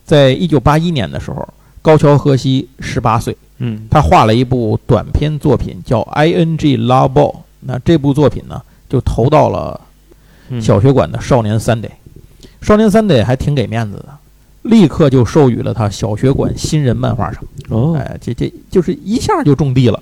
[0.05, 1.49] 在一九八一年的时候，
[1.81, 7.33] 高桥和希十八岁，嗯，他画了一部短篇作品叫《I N G Love Ball》。
[7.61, 9.81] 那这部作品呢，就投到了
[10.61, 11.91] 小学馆的少年 Sunday。
[12.61, 14.09] 少年 Sunday 还挺给面子的，
[14.63, 17.43] 立刻就授予了他小学馆新人漫画赏。
[17.71, 19.99] 哦，哎，这这就是一下就种地了。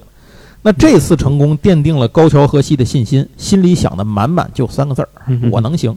[0.63, 5.09] 那这次成功奠定了高桥和希的信心，心里想的满满就三个字儿：
[5.51, 5.97] 我能行。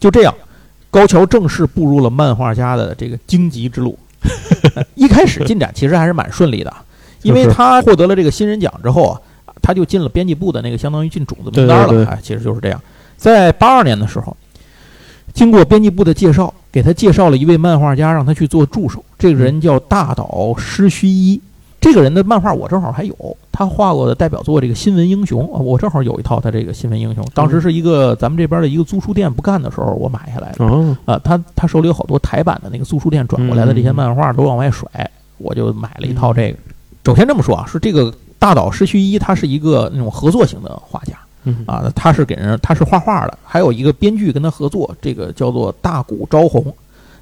[0.00, 0.34] 就这样，
[0.90, 3.96] 高桥正式步入了漫画家的这个荆棘之路。
[4.96, 6.74] 一开始进展其实还是蛮顺利的，
[7.22, 9.20] 因为他获得了这个新人奖之后啊，
[9.62, 12.04] 他就进了编辑部的那个相当于进种子名单了。
[12.06, 12.82] 哎，其实就是这样。
[13.16, 14.36] 在八二年的时候，
[15.32, 19.04] 经过编辑部的介绍，给他介绍了一位漫画家，让他去做助手。
[19.16, 21.40] 这个人叫大岛诗须一。
[21.80, 23.14] 这个人的漫画我正好还有，
[23.50, 27.26] 他画过的代表作这个新闻英雄，我正好有一套他这个新闻英雄。
[27.32, 30.96] 当时是一个咱们这边的一个租书店不干的时候，我买下来的。
[31.06, 34.86] 啊，他他手里有好多台版的那个租书店转过来的这些漫画都往外甩，
[35.38, 36.58] 我就买了一套这个。
[37.06, 41.14] 首先这么说啊，是这个大岛失须一，他是一个那种合作型的画家，
[41.64, 46.62] 啊，他是给人他是画画的，还有一个编剧跟他合作，这个叫做大谷昭宏。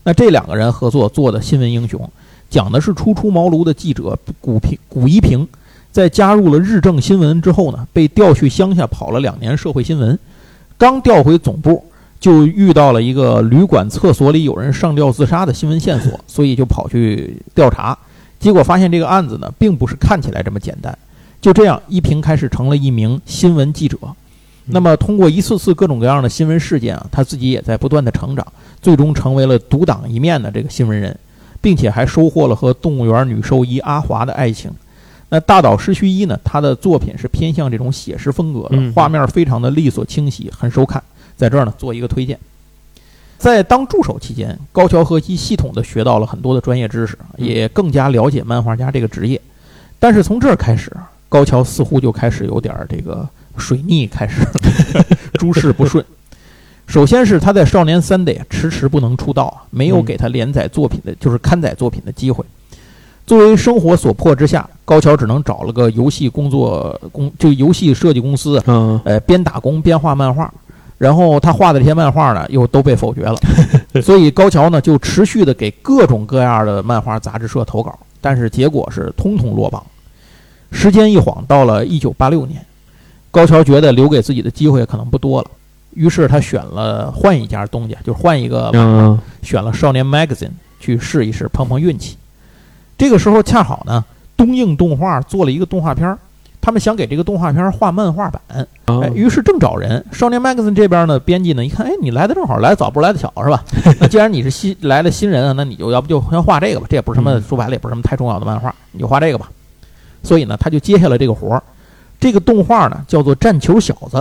[0.03, 2.11] 那这两个人合作做的新闻英雄。
[2.51, 5.47] 讲的是初出茅庐的记者古平古一平，
[5.93, 10.19] 在加入了日政新闻之后呢，被调去乡下跑了两年社会新闻，
[10.77, 11.85] 刚调回总部，
[12.19, 17.97] 就遇到了一个旅馆厕所里有人上吊自杀的新闻线索， 所以就跑去调查，
[18.41, 20.97] 结果发现这个案子呢，并不是看起来这么简单。
[21.41, 23.97] 就这样，一平开始成了一名新闻记者。
[24.71, 28.47] 那么，通过一次次各种各样的新闻事件啊，他自己也在不断的成长，
[28.83, 31.17] 最终成为了独当一面的这个新闻人。
[31.61, 34.71] 并且还收获了和动物园女兽医阿华的爱情。
[35.31, 36.39] 那大岛失须一呢？
[36.43, 41.03] 他的作品是偏向这种写实风格的，画面非常的利索清晰，很收看。
[41.37, 42.39] 在这儿呢，做一个推荐。
[43.37, 49.41] 在当助手期间，高桥和希系统的学到了很多的专业知识，也更加了解漫画家这个职业。
[49.99, 50.91] 但是从这儿开始，
[51.29, 54.41] 高桥似乎就开始有点这个水逆，开始
[55.39, 56.05] 诸事不顺。
[56.89, 62.43] 首先是他在少年 Sunday 迟迟不能出道，没有给他连载作品的，就是刊载作品的机会。
[63.27, 68.59] 作为生活所迫之下，高桥只能找了个游戏工作工，就游戏设计公司，
[69.05, 70.53] 呃，边打工边画漫画。
[70.97, 73.37] 然后他画的这些漫画呢，又都被否决了。
[74.03, 79.85] 所以高桥呢，就持续的给各种各样的漫画杂志社投稿，但是结果是通通落榜。
[80.73, 82.65] 时间一晃到了一九八六年，
[83.31, 85.51] 高桥觉得留给自己的机会可能不多了。
[85.99, 88.71] 于是他选了换一家东家，就是换一个，
[89.43, 90.47] 选了《少年 Magazine》
[90.79, 92.17] 去试一试，碰碰运气。
[92.97, 94.05] 这个时候恰好呢，
[94.37, 96.17] 东映动画做了一个动画片儿，
[96.61, 98.41] 他们想给这个动画片画漫画版，
[98.87, 100.05] 哎，于是正找人。
[100.13, 103.65] 少年 magazine 这边呢，编辑呢一看，哎，你来的正好，来的早不如来的巧，是吧？
[103.99, 109.51] 那既然你是新来的新人啊，那你就要不就先画这个吧，这也不是什么说白了也不是什么太重要的漫画，你就画这个吧。
[110.23, 111.63] 所以呢，他就接下了这个活儿。
[112.21, 114.17] 这个动画呢叫做《战球小子》，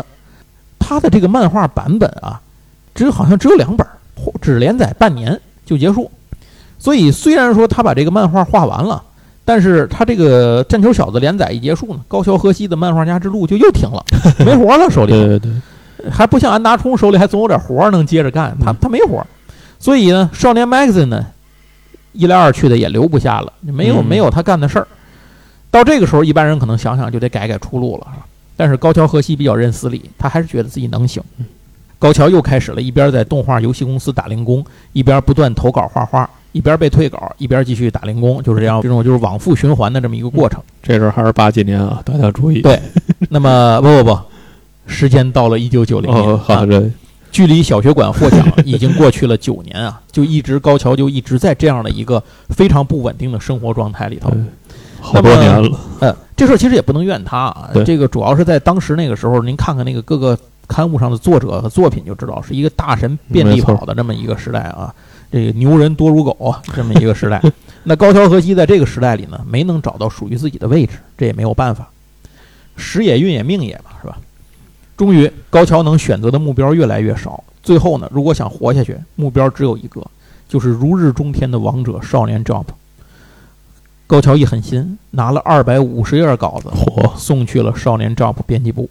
[0.80, 2.40] 他的这个漫画版本啊，
[2.96, 3.86] 只好像只有两本，
[4.42, 6.10] 只连载半年就结束。
[6.80, 9.02] 所以虽然说他把这个漫画画完了，
[9.44, 14.04] 但是他这个《战球小子》连载一结束呢，高桥和希的漫画家之路就又停了，
[14.46, 15.12] 没活了手里。
[15.12, 19.26] 对对对，还不像安达充手里还总有点活能接着干，他他没活。
[19.80, 21.26] 所以呢，少年 magazine 呢，
[22.14, 24.88] 一来二去的也留不下了，没有没有他干的事儿。
[25.70, 28.08] 到这个时候，一般人可能想想就得改改出路了？
[28.58, 31.24] 但是高桥和希比较认死理，他还是觉得自己能行。
[32.00, 40.62] 高桥又开始了一边在动画游戏公司打零工，一边不断投稿画画，一边被退稿，一边继续打零工，就是这样，这种就是往复循环的这么一个过程。
[40.84, 42.62] 这时候还是八几年啊，大家注意。
[42.62, 42.80] 对，
[43.30, 44.20] 那么 不不不，
[44.86, 46.88] 时间到了一九九零年，好的，
[47.32, 54.32] 距离小学馆获奖 已经过去了九年啊，就一直高桥就一直在这样的一个非常不稳定的生活状态里头。
[55.08, 57.70] 好多年了，呃，这事儿其实也不能怨他啊。
[57.86, 64.94] 这个主要是在当时那个时候，您看看那个各个刊物上的作者和作品，就知道是一个大神遍地跑的这么一个时代啊。
[65.32, 67.42] 这个牛人多如狗这么一个时代。
[67.84, 71.88] 那高桥和希在这个时代里呢，没能找到属于自己的位置，这也没有办法。
[72.76, 74.18] 时也运也命也嘛，是吧？
[74.96, 77.44] 终于，高桥能选择的目标越来越少。
[77.64, 80.06] 最后呢，如果想活下去，目标只有一个，
[80.48, 82.66] 就是如日中天的王者少年 Jump。
[84.08, 88.90] 高桥一狠心，拿了二百五十页稿子，嚯，送去了少年 Jump 编辑部。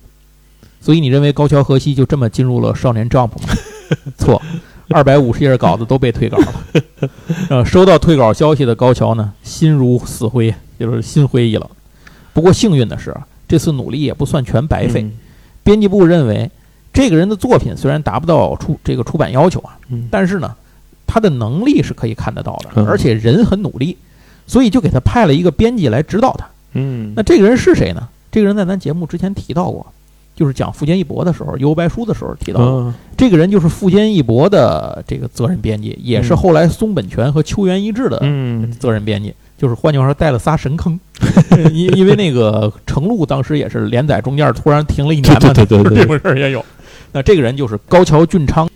[0.78, 3.48] 所以你认为高桥和希就这么进入了少年 Jump 吗？
[4.18, 4.40] 错，
[4.90, 6.54] 二百五十页稿子都被退稿了。
[7.48, 11.66] 呃，收到退稿消息的高桥呢，心如死灰，就是心灰意冷。
[12.34, 13.16] 不过幸运的是，
[13.48, 15.10] 这次努力也不算全白费。
[15.64, 16.50] 编辑部认为，
[16.92, 19.78] 这个人的作品虽然达不到出这个出版要求啊，
[20.10, 20.54] 但是呢，
[21.06, 23.96] 他的能力是可以看得到的，而且人很努力。
[24.46, 26.46] 所以就给他派了一个编辑来指导他。
[26.74, 28.08] 嗯，那这个人是谁呢？
[28.30, 29.86] 这个人在咱节目之前提到过，
[30.34, 32.94] 就是讲富坚义博的时候，游白书的时候提到过。
[33.16, 38.18] 这个人就是富坚义博的这个责任编辑，也是后来松本泉和秋元一志的
[38.78, 39.34] 责任编辑。
[39.56, 41.00] 就是换句话说，带了仨神坑。
[41.72, 46.62] 因因为那个程璐当时也是连载中间突然停了一年嘛，对对对， 这种事儿也有。
[47.10, 48.68] 那这个人就是高桥俊昌。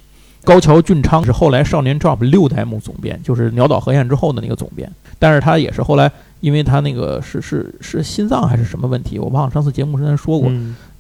[0.42, 4.90] 高桥俊昌是后来少年 Jump 六代目总编，就是鸟岛和彦之后的那个总编。
[5.18, 9.50] 但是他也是后来，因为他那个是是是心脏还是什么问题，我忘了。
[9.52, 10.50] 上次节目之前说过，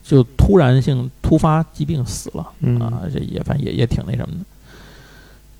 [0.04, 2.42] 就突然性突发疾病死了
[2.80, 3.00] 啊！
[3.12, 4.44] 这也反正也也挺那什么的。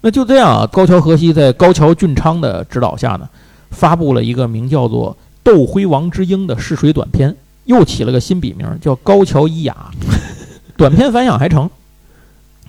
[0.03, 3.29] 那就这样啊，高桥和希在高桥俊昌的指导下呢，
[3.71, 5.13] 发布了一个名叫做
[5.43, 9.75] 《斗辉王之鹰》的试水短片，又起了个新笔名叫高桥一雅。
[10.77, 11.71] 短片反响还成。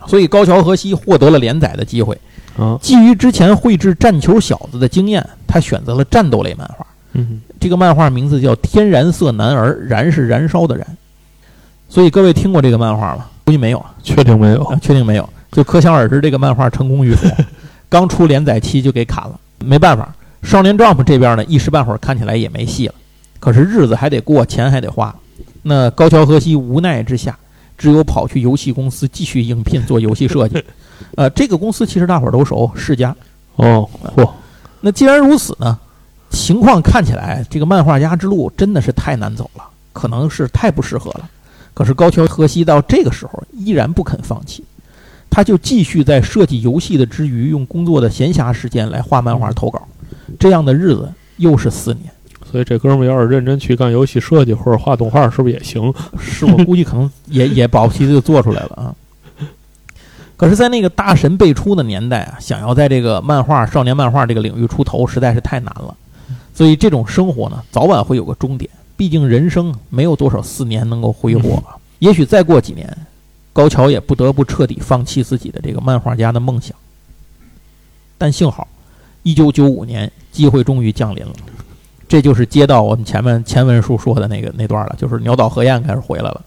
[0.07, 2.17] 所以高桥和希获得了连载的机会。
[2.57, 6.85] 啊，基于之前绘制《战球小子》的经验，他选择了战斗类漫画。
[7.13, 10.85] 嗯，这个漫画名字叫《天然色男儿》，燃是燃烧的燃。
[11.87, 13.25] 所以各位听过这个漫画吗？
[13.45, 13.85] 估计没有。
[14.03, 14.75] 确定没有？
[14.81, 15.29] 确定没有。
[15.51, 17.27] 就可想而知，这个漫画成功与否。
[17.89, 20.13] 刚出连载期就给砍了，没办法。
[20.43, 22.95] 少年 Jump 这边呢，一时半会儿看起来也没戏了。
[23.39, 25.13] 可是日子还得过，钱还得花。
[25.63, 27.37] 那高桥和希无奈之下。
[27.81, 30.63] 只有跑去游戏公司继续应聘做游戏设计，
[31.17, 33.15] 呃，这个公司其实大伙儿都熟，世嘉。
[33.55, 34.29] 哦，嚯！
[34.81, 35.79] 那既然如此呢，
[36.29, 39.63] 情况看起来这个漫画家之路真的是太难走了，
[39.93, 41.27] 可能是太不适合了。
[41.73, 44.63] 可是高桥和希到这个时候依然不肯放弃，
[45.27, 49.81] 他就继续在设计游戏的之余，用工作的闲暇时间来画漫画投稿。
[50.39, 52.11] 这样的日子又是四年。
[52.51, 55.93] 所以这哥们儿要是认真去干游戏设计或者画动画，是不是也行？
[56.19, 58.95] 是我估计可能也也保不齐就做出来了啊。
[60.35, 65.95] 可是，在那个大神辈出的年代啊，想要在这个漫画、少年漫画这个领域出头，实在是太难了。
[66.53, 68.69] 所以，这种生活呢，早晚会有个终点。
[68.97, 71.61] 毕竟人生没有多少四年能够挥霍，
[71.99, 72.97] 也许再过几年，
[73.53, 76.75] 高桥也不得不彻底放弃自己的这个漫画家的梦想。
[78.17, 78.67] 但幸好，
[79.21, 81.33] 一九九五年，机会终于降临了。
[82.11, 86.41] 这就是接到我们前面前文书说的那个那段了，就是鸟岛和彦开始回来了。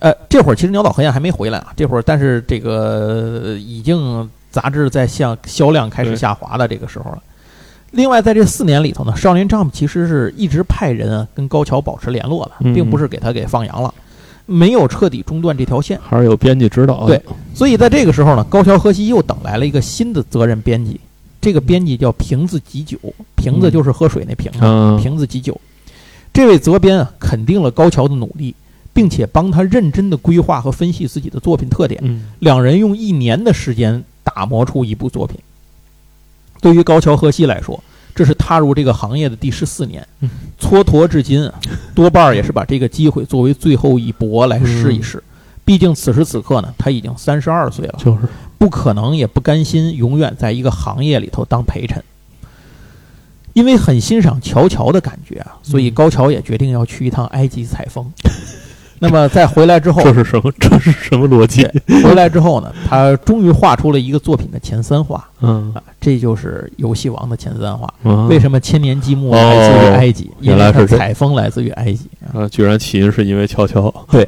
[0.00, 7.22] 呃，这会儿其实鸟岛和彦还没回来啊，这会儿但是这个已经杂志在向销量开始下滑的这个时候了。
[7.92, 13.94] 另外，在这四年里头呢，少年 Jump 其实是一直派人啊跟高桥保持联络的，并不是给他给放羊了，
[14.44, 17.06] 没有彻底中断这条线，还是有编辑指导。
[17.06, 17.22] 对，
[17.54, 21.00] 所以在这个时候呢，高桥和希又等来了一个新的责任编辑。
[21.46, 22.98] 这个编辑叫瓶子吉酒，
[23.36, 24.58] 瓶子就是喝水那瓶子，
[25.00, 25.60] 瓶子吉酒。
[26.32, 28.52] 这位责编啊，肯定了高桥的努力，
[28.92, 32.00] 并且帮他认真的规划和分析自己的作品特点。
[32.02, 32.24] 嗯。
[32.40, 35.38] 两人用一年的时间打磨出一部作品。
[36.60, 37.80] 对于高桥和希来说，
[38.12, 40.04] 这是踏入这个行业的第十四年。
[40.22, 40.28] 嗯，
[40.58, 41.54] 蹉跎至今啊，
[41.94, 45.22] 多半也是把这个机会作为最后一搏来试一试。
[45.64, 48.22] 毕竟此时此刻呢，他已经三十二岁了，就是
[48.58, 52.02] 不可能也不甘心永远在一个行业里头当陪衬。
[53.52, 58.04] 因为很欣赏乔乔的感觉啊，所以嗯高桥也决定要去一趟埃及采风。
[58.98, 60.52] 那么在回来之后，这是什么？
[60.60, 61.66] 这是什么逻辑？
[62.02, 67.86] 回来之后呢，他终于画出了一个作品的前三画嗯啊，这就是游戏王的前三画。
[68.04, 70.30] 啊为什么千年积木哦来自于埃及？
[70.40, 72.40] 原来是采风来自于埃及啊。
[72.44, 73.92] 啊，居然起因是因为乔乔。
[74.10, 74.26] 对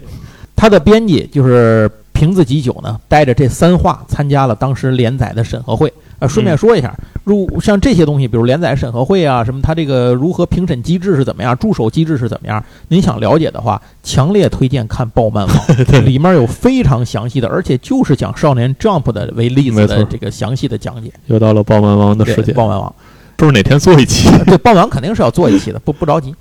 [0.56, 5.92] 他的编辑就是瓶子吉酒呢，带着这三话参加了当时连载的审核会。
[6.18, 6.92] 呃，顺便说一下，
[7.22, 15.56] 如像这些东西，比如连载审核会啊，什么它这个如何评审机制是怎么样，助手机制是怎么样，您想了解的话，强烈推荐看《爆漫王》，
[16.02, 21.12] 里面有非常详细的，而且就是讲少年 Jump 的为例子的这个详细的讲解。
[21.26, 22.92] 又到了爆漫王的对时间，爆漫王，
[23.36, 24.28] 不是哪天做一期？
[24.44, 26.34] 对，爆漫王肯定是要做一期的，不不着急。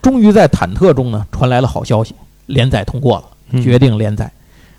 [0.00, 2.14] 终于在忐忑中呢，传来了好消息，
[2.46, 3.24] 连载通过了。
[3.50, 4.24] 嗯决定连载。
[4.24, 4.30] 呃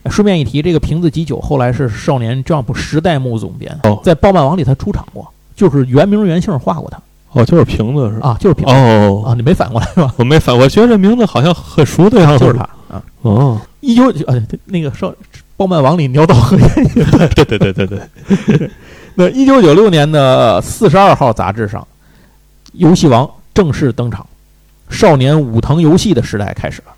[0.09, 6.99] 顺便一提，这个瓶子吉久后来是少年 Jump 时代目总编，哦在爆漫王里他出场过，就是原名原姓画过他
[7.33, 8.29] 哦，就是瓶子是吧？
[8.29, 10.13] 啊，就是瓶子、哦啊，你没反过来是吧？
[10.17, 12.45] 我没反，我觉得这名字好像很熟的样子。
[12.45, 13.03] 就是他啊。
[13.21, 15.13] 哦，一九呃对那个少
[15.55, 16.69] 爆漫王里鸟岛和彦
[17.35, 17.99] 对对对对对，
[19.13, 21.85] 那一九九六年的四十二号杂志上，
[22.71, 24.25] 游戏王正式登场，
[24.89, 26.93] 少年武藤游戏的时代开始了。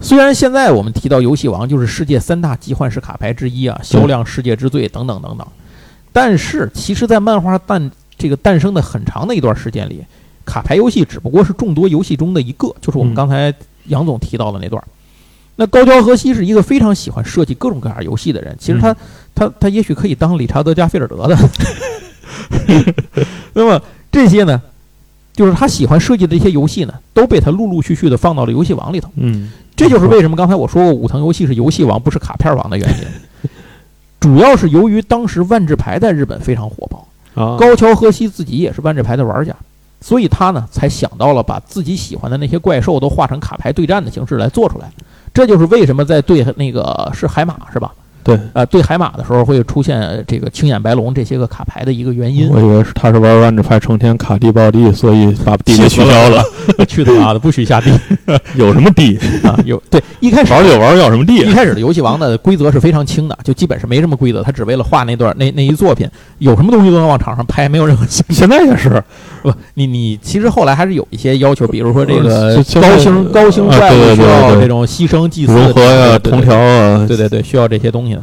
[0.00, 5.46] 虽然现在我们提到游戏王就是世界三大集幻式卡牌之一啊，销量世界之最等等等等，
[6.12, 10.04] 但是其实，在漫画诞这个诞生的很长的一段时间里，
[10.44, 13.54] 卡牌游戏只不过是众多游戏中的一个，就是我们嗯刚才
[13.86, 14.82] 杨总提到的那段。
[15.56, 18.96] 那高桥和希是一个非常喜欢设计各种各样游戏的人，其实他、嗯
[19.34, 21.38] 他他也许可以当理查德加菲尔德的。
[23.54, 23.80] 那么
[24.10, 24.60] 这些呢，
[25.32, 29.10] 就是他喜欢设计的一些游戏呢，都被他陆陆续续的放到了游戏王里头。
[29.16, 33.50] 嗯，这就是为什么刚才我说过武藤游戏是游戏王，不是卡片王的原因。
[34.20, 37.08] 主要是由于当时万智牌在日本非常火爆，
[37.42, 39.56] 啊，高桥和希自己也是万智牌的玩家，
[40.02, 44.92] 所以他呢才想到了把自己喜欢的那些怪兽都画成卡牌对战的形式来做出来。
[45.32, 47.94] 这就是为什么在对那个是海马是吧？
[48.22, 52.48] 对，呃，对海马的时候会出现这个青眼白龙这些个卡牌的一个原因。
[52.50, 56.42] 我以为是他是玩万智牌成天卡地爆地，所以把地给取消了。
[56.88, 57.90] 去他妈的，不许下地
[58.56, 59.18] 有什么地？
[59.42, 59.58] 啊！
[59.64, 61.52] 有对，一开始玩就玩，要什么地一？
[61.52, 66.08] 开始的游戏王的规则是非常轻的，就基本是没什么规则，他只为了画那段那那一作品，
[66.38, 68.04] 有什么东西都能往场上拍，没有任何。
[68.06, 69.02] 现在也是，
[69.42, 78.19] 不，你你其实后来还是有一些要求，比如说这个高星高星怪物需要这种牺牲祭祀融合呀、对对同调啊，对对对，需要这些东西的。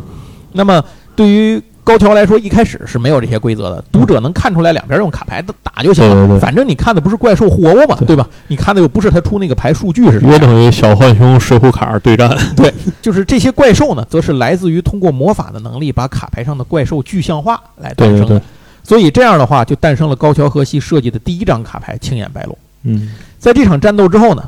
[0.58, 0.84] 那么
[1.16, 8.28] 对于高桥来说，一开始是没有这些规则的，读者能看出来两边用卡牌打就行了，对对对反正你看的不是怪兽互殴嘛，对对吧？
[8.48, 12.38] 你看的又不是他出那个牌数据是什么约，等于小浣熊水浒卡对战。
[12.58, 18.26] 对就是这些怪兽呢，则是来自于通过魔法的能力把卡牌上的怪兽具象化来诞生的。
[18.26, 18.44] 对对对，
[18.84, 22.58] 所以这样的话，就诞生了高桥和希设计的第一张卡牌青眼白龙。
[22.84, 24.44] 嗯，在这场战斗之后呢，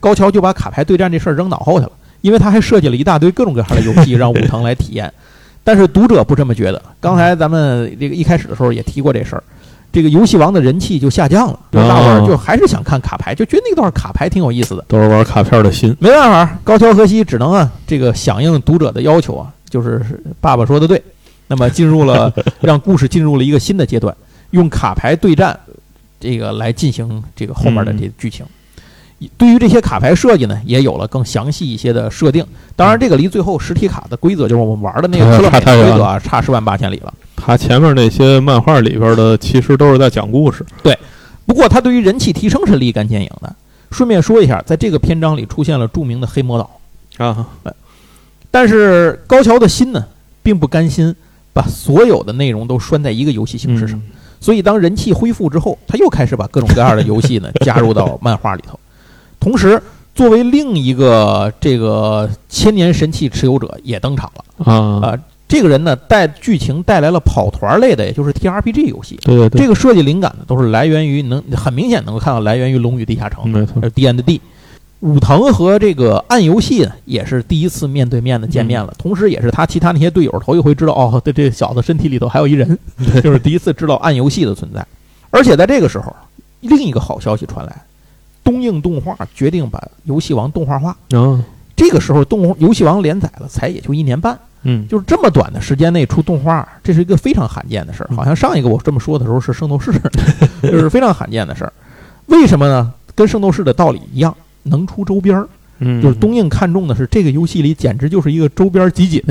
[0.00, 1.92] 高桥就把卡牌对战这事儿扔脑后去了，
[2.28, 5.10] 因为他还设计了一大堆各种各样的游戏让武藤来体验。
[5.64, 6.80] 但是读者不这么觉得。
[7.00, 9.42] 刚才咱们这个一开始的时候也提过这事儿，
[9.90, 14.84] 这个游戏王的人气就下降了，就大伙儿就还是想看卡牌，就觉得那段卡牌挺有意思的。
[14.88, 15.96] 都是玩卡片的心。
[15.98, 20.02] 没办法，高桥和希只能啊，这个响应读者的要求啊，就是
[20.40, 21.02] 爸爸说的对。
[21.50, 24.14] 那么进入了 让故事进入了一个新的阶段，
[24.50, 25.58] 用卡牌对战
[26.20, 28.44] 这个来进行这个后面的这剧情。
[29.36, 32.44] 对于这些卡牌设计呢，也有了更详细一些的设定。
[32.76, 37.12] 当然，这个离最后实体卡的规则，就是我们玩的那个哎呀科乐美差太远的规则啊， 差十万八千里了。
[37.34, 40.64] 它前面那些漫画里边的，其实都是在讲故事。
[40.82, 40.96] 对
[41.46, 43.52] 不过，它对于人气提升是立竿见影的。
[43.90, 46.70] 顺便说一下，在这个篇章里出现了著名的黑魔岛。
[47.16, 47.44] 啊，
[48.50, 50.04] 但是高桥的心呢，
[50.42, 51.14] 并不甘心
[51.52, 54.02] 把所有的内容都拴在一个游戏形式上，嗯
[54.40, 58.78] 所以当人气恢复之后，他又开始把各种各样的游戏呢 加入到漫画里头。
[59.40, 59.80] 同时，
[60.14, 64.72] 作为另一个这个千年神器持有者也登场了。
[64.72, 69.18] 啊，呃这个人呢，带剧情带来了跑团类的，也就是 TRPG 游戏。
[69.22, 74.40] 对对对，这个设计灵感呢，都是来源于能很明显能够看到来源于《龙与地下城》没错，呃 D and D。
[75.00, 82.78] 武藤和这个暗游戏呢，也是第一次面对面的见面了，同时也是他其他那些队友头一回知道，哦，这这小子身体里头还有一人，
[83.22, 84.84] 就是第一次知道暗游戏的存在。
[85.30, 86.14] 而且在这个时候，
[86.60, 87.82] 另一个好消息传来，
[88.48, 90.96] 东映动画决定把游戏王动画化。
[91.10, 91.44] 啊，
[91.76, 98.10] 这个时候，动游戏王连载了才也就一年半，嗯，就是这么短的时间内出动画，这是一个非常罕见的事儿。
[98.16, 99.92] 好像上一个我这么说的时候是圣斗士，
[100.62, 101.72] 就是非常罕见的事儿。
[102.26, 102.90] 为什么呢？
[103.14, 105.46] 跟圣斗士的道理一样，能出周边儿。
[105.80, 109.22] 嗯，就是东映看中的是这个游戏里简直就是一个周边集锦，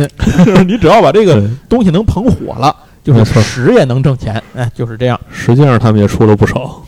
[0.45, 5.20] 就 是你只要把这个东西能捧火了，就是屎也能挣钱，哎，就是这样。
[5.30, 6.82] 实际上他们也出了不少。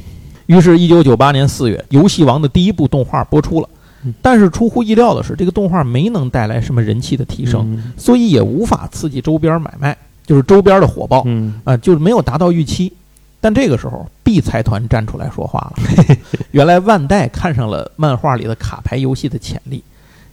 [0.50, 3.70] 于是，一九九八年四月，《游戏王》的第一部动画播出了
[4.04, 4.12] 嗯。
[4.20, 9.95] 但是出乎意料的是，这个动画没能带来什么人气的提升，嗯所以也无法刺激周边买卖，
[10.26, 12.91] 就是周边的火爆嗯，啊、就是没有达到预期。
[13.39, 16.16] 但这个时候，B 财团站出来说话了。
[16.50, 19.84] 原来万代看上了漫画里的卡牌游戏的潜力，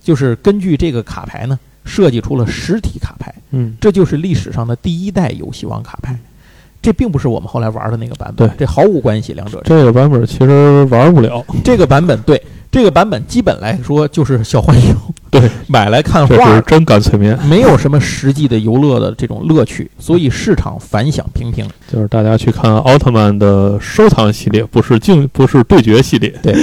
[0.03, 6.19] 就是根据这个卡牌呢，设计出了实体卡牌，嗯，这就是历史上的第一代游戏王卡牌。
[6.87, 11.45] 这并不是我们后来玩的那个版本，对这毫无关系，两者这个版本其实玩不了。
[11.65, 14.95] 这个版本对这个版本基本来说就是小浣熊，
[15.29, 21.69] 对，买来看这画是，真干脆面，没有什么实际的游乐的这种乐趣，所以市场反响平平。
[21.93, 26.33] 就是大家去看奥特曼的收藏系列，不是竞，不是对决系列。
[26.41, 26.55] 对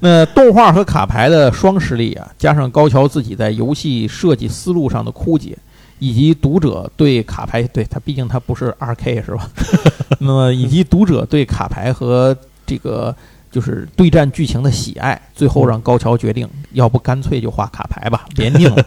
[0.00, 5.56] 那动画和卡牌的双实力啊，加上高桥自己在游戏设计思路上的枯竭，
[6.02, 9.48] 以及读者对卡牌，对它毕竟它不是二 K 是吧？
[10.18, 12.36] 那么以及读者对卡牌和
[12.66, 13.14] 这个
[13.52, 18.84] 就是对战剧情的喜爱，最后让高桥决定，要不干脆就画卡牌吧，别拧了。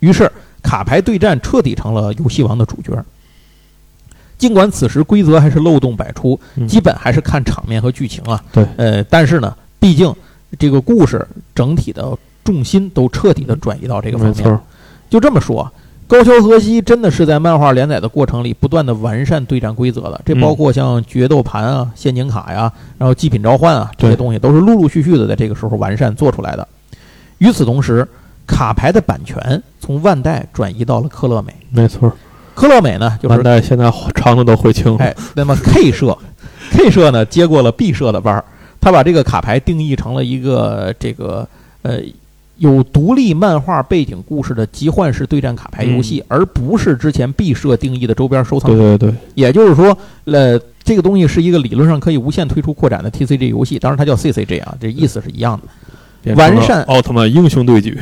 [0.00, 0.28] 于是
[0.60, 2.92] 卡牌对战彻底成了游戏王的主角。
[4.38, 8.42] 尽管此时规则还是漏洞百出，嗯基本还是看场面和剧情啊。
[8.50, 10.12] 对，呃，但是呢，毕竟
[10.58, 14.60] 这个故事整体的重心都彻底的转移到这个方面。
[15.10, 15.70] 就这么说，
[16.06, 20.20] 高桥和希真的是在漫画连载的过程里不断的完善对战规则的。
[20.24, 26.66] 这嗯包括像决斗盘啊、陷阱卡呀，然后祭品召唤啊这些东西，都是陆陆续续的在这个时候完善做出来的。
[27.38, 28.06] 与此同时，
[28.46, 31.54] 卡牌的版权从万代转移到了科乐美。
[31.70, 32.10] 没错。
[32.54, 34.98] 科乐美呢，就是万代现在肠子都会清了。
[34.98, 36.16] 哎，那么 K 社
[36.72, 38.44] ，K 社呢接过了 B 社的班儿，
[38.80, 41.48] 他把这个卡牌定义成了一个这个
[41.82, 42.00] 呃
[42.60, 48.98] 有独立漫画背景故事的集幻式对战卡牌游戏，而不是之前 B 社定义的周边收藏对。
[48.98, 49.96] 对对，也就是说，
[50.26, 56.34] 呃，这个东西是一个理论上可以无限推出扩展的 TCG 游戏，当然它叫 CCG 啊，这意思是一样的。
[56.34, 57.96] 完善奥特曼英雄对决。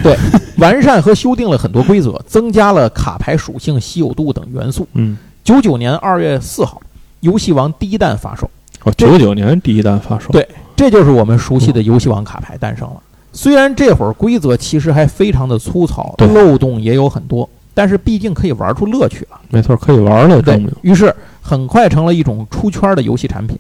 [0.56, 4.88] 完善和修订了很多规则，增加了卡牌属性、稀有度等元素。
[4.94, 6.82] 嗯，九九年二月四号，
[7.20, 8.50] 游戏王第一弹发售。
[8.82, 10.32] 哦，九九年第一弹发售。
[10.32, 13.00] 对这就是我们熟悉的游戏王卡牌诞生了。
[13.32, 19.38] 虽然这会儿规则其实还非常的粗糙，漏洞也有很多，但是毕竟可以玩出乐趣了。
[19.50, 20.72] 没错，可以玩了，对证明。
[20.82, 23.56] 于是，很快成了一种出圈的游戏产品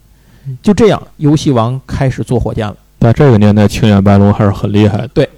[0.46, 0.58] 嗯。
[0.62, 2.76] 就这样，游戏王开始做火箭了。
[3.00, 5.28] 在这个年代，青眼白龙还是很厉害的。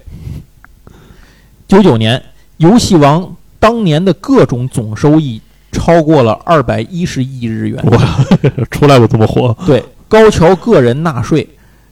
[1.67, 2.21] 九九年，
[2.57, 5.39] 游戏王当年的各种总收益
[5.71, 7.81] 超过了二百一十亿日元。
[7.91, 8.25] 哇，
[8.71, 9.55] 出来就这么火。
[9.65, 11.47] 对，高桥个人纳税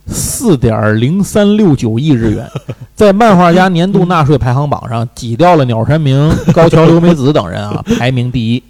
[0.10, 2.50] 四点零三六九亿日元，
[2.96, 8.64] 在漫画家年度纳税排行榜上挤掉了鸟山明、高桥留美子等人啊， 排名第一。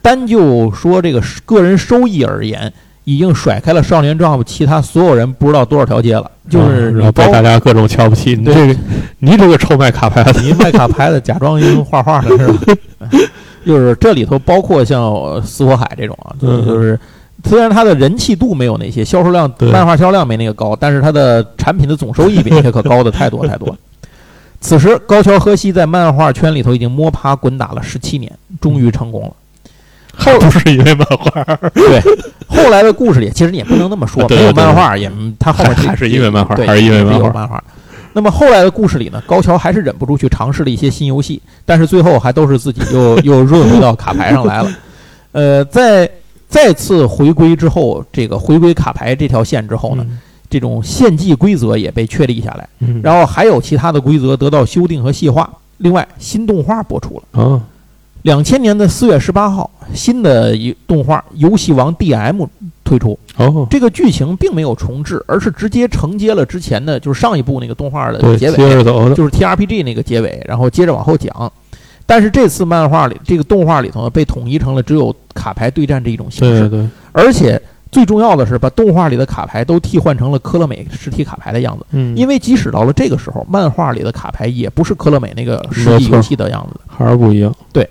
[0.00, 2.72] 单就说这个个人收益而言，
[3.04, 6.30] 已经甩开了少年 Jump 其他所有人不知道多少条街了。
[6.50, 8.34] 就是然后被大家各种瞧不起。
[8.36, 8.76] 你这个，
[9.18, 10.40] 你这个臭卖卡牌的。
[10.42, 13.08] 你卖卡牌的，假装画画的是吧？
[13.64, 17.00] 就是这里头包括像呃死火海这种啊，就是嗯就是
[17.44, 23.76] 虽然它的人气度没有那些，销售量漫画销量没那个高，但是它的产品的总收益比那些可高的太多太多了。
[24.60, 29.30] 此时，高桥和希在漫画圈里头已经摸爬滚打了十七年，终于成功了。
[30.16, 32.00] 后不是因为漫画，对
[32.46, 37.62] 后来的故事里，其实你也不能那么说， 没有漫画也，他后面还还是因为漫画还是因为漫画。
[38.12, 44.72] 那么后来的故事里呢，高桥还是忍不住去尝试了一些新游戏，但是最后还都是自己又又润回到卡牌上来了。
[45.32, 46.08] 呃，在
[46.54, 50.06] 再次回归之后，这个回归卡牌这条线之后呢，
[50.48, 55.52] 这种献祭规则也被确立下来，嗯，然后还有其他的规则得到修订和细化。
[55.78, 57.42] 另外，新动画播出了。
[57.42, 57.60] 啊，
[58.22, 62.36] 两千年的四月十八号，新的一动画《游戏王 DM》
[62.84, 63.18] 推出。
[63.36, 69.12] 哦，这个剧情并没有重置，而是直接承接了之前的，就是上一部那个动画的对，结接尾，着走。
[69.12, 71.52] 就是 TRPG 那个结尾，然后接着往后讲。
[72.06, 81.86] 但是这次漫画里，这个动画里头呢，被统一成了只有卡牌对战这一种形式，对对对，而且最重要的是，把动画里的卡牌都替换成了科乐美实体卡牌的样子。
[81.92, 86.80] 嗯，因为即使到了这个时候，漫画里的卡牌也不是科乐美那个实体游戏的样子。
[86.88, 87.54] 还是不一样。
[87.72, 87.88] 对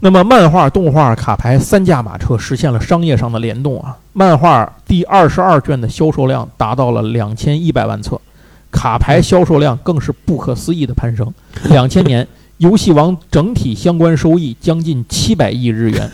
[0.00, 3.96] 那么，漫画、动画、卡牌三驾马车实现了商业上的联动啊！
[4.12, 8.20] 漫画第二十二卷的销售量达到了两千一百万册，
[8.70, 11.32] 卡牌销售量更是不可思议的攀升。
[11.70, 12.26] 两千年，
[12.58, 16.10] 游戏王整体相关收益将近七百亿日元，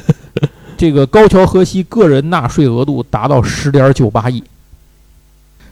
[0.77, 4.43] 这个高桥和希个人纳税额度达到十点九八亿。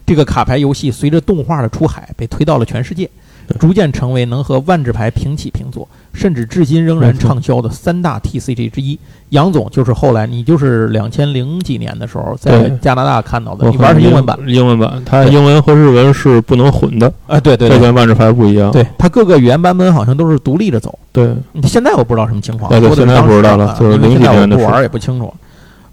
[0.07, 3.09] 这个卡牌游戏随着动画的出海，被推到了全世界。
[3.59, 8.99] 逐渐成为能和万智牌平起平坐，甚至至今仍然畅销的三大 TCG 之一。
[9.31, 17.13] 杨总就是后来你就是两千零几年的时候在加拿大看到的，你玩是英文版，英文版，它英文和日文是不能混的。
[17.27, 18.71] 哎，对对，这跟万智牌不一样。
[18.71, 20.99] 对，它各个语言版本好像都是独立着走。
[21.13, 21.35] 对，
[21.65, 25.33] 现在我不知道什么情况，对，现在不知道了，就是零几年的不玩也不清楚。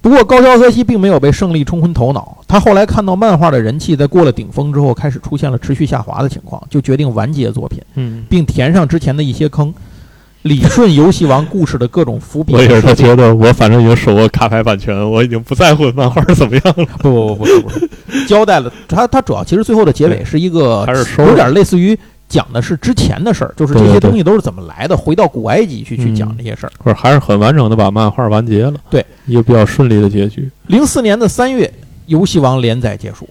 [0.05, 9.73] 不过高桥和希并没有被胜利冲昏头脑，他后来看到漫画的人气在过了顶峰之后，开始出现了持续下滑的情况，就决定完结作品，嗯，并填上之前的一些坑，
[10.43, 12.53] 理顺游戏王故事的各种伏笔。
[12.53, 16.85] 我也是，他觉得我反正已经手握卡牌版权，我已经不在乎漫画怎么样了。
[16.99, 17.87] 不不不不不，
[18.27, 21.97] 交代了他他主要其实最后的结尾是一个，还是有点类似于。
[22.27, 30.49] 讲的是之前的事儿，就是这些东西都是怎么来的，回到古埃及去去讲这些事儿，不是还是很完整的把漫画完结了，对，一个比较顺利的结局。
[30.67, 31.67] 零四年的三月，
[32.07, 33.29] 《游戏王》连载结束，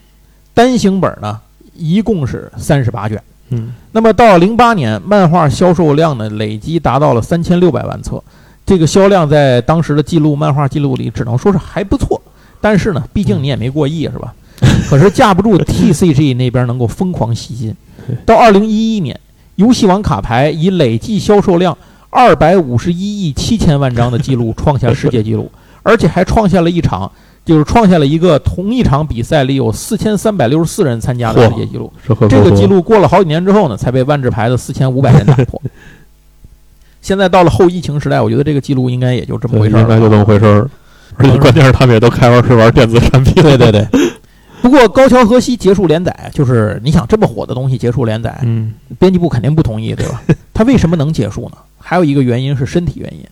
[0.55, 1.41] 单行本呢
[1.75, 3.21] 一共是三十八卷，
[3.51, 8.23] 嗯，那么到零八年，漫画销售量呢累计达到了三千六百万册，
[8.65, 12.21] 这个销量在当时的记录漫画记录里只能说是还不错，
[12.61, 14.33] 但是呢，毕竟你也没过亿是吧？
[14.89, 17.75] 可是架不住 TCG 那边能够疯狂吸金。
[18.25, 19.19] 到二零一一年，
[19.57, 21.77] 游戏王卡牌以累计销售量
[22.11, 25.51] 二百五十一亿七千万张的记录创下世界纪录，
[25.83, 27.11] 而且还创下了一场，
[27.45, 31.93] 就是创下了一个同一场比赛里有四千三百六十四人参加的世界纪录。
[32.29, 35.61] 这个记录过了好几年之后呢，才被万智牌的四千五百人打破。
[37.03, 40.71] 现在到了后疫情时代，我觉得这个记录应该也就这么回事儿，应该就这么回事儿。
[41.17, 43.35] 而且关键是他们也都开玩是玩电子产品。
[43.43, 43.87] 对对对。
[44.65, 50.23] 不过高桥和希结束连载，就是你想这么火的东西结束连载，嗯，编辑部肯定不同意，对吧？
[50.55, 51.59] 他为什么能结束呢？
[51.79, 53.27] 还有一个原因是身体原因，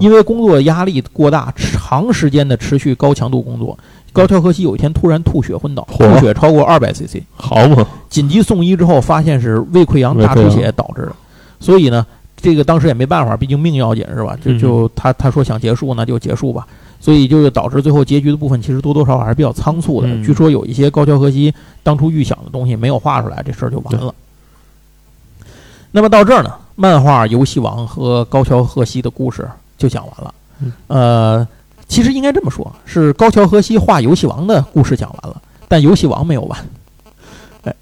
[0.00, 3.76] 因为工作压力过大，长时间的持续高强度工作，
[4.12, 7.84] 高桥和希有一天突然吐血昏倒，吐血超过二百 cc，好嘛？
[8.08, 11.16] 紧急送医之后，发现是胃溃疡大出血导致的，
[11.58, 12.06] 所以呢，
[12.36, 14.38] 这个当时也没办法，毕竟命要紧是吧？
[14.40, 16.64] 就就他他说想结束，那就结束吧。
[17.00, 20.08] 所以就导致最后结局的部分其实多多少少还是比较仓促的。
[20.24, 24.14] 据说有一些高桥和希当初预想的东西没有画出来，这事儿就完了。
[25.92, 30.34] 那么到这儿呢，漫画《游戏王》和高桥和希的故事就讲完了。
[30.88, 31.48] 呃，
[31.88, 36.58] 其实应该这么说，是高桥和希画《游戏王》的故事讲完了，但《游戏王》没有完。
[37.62, 37.72] 哎，《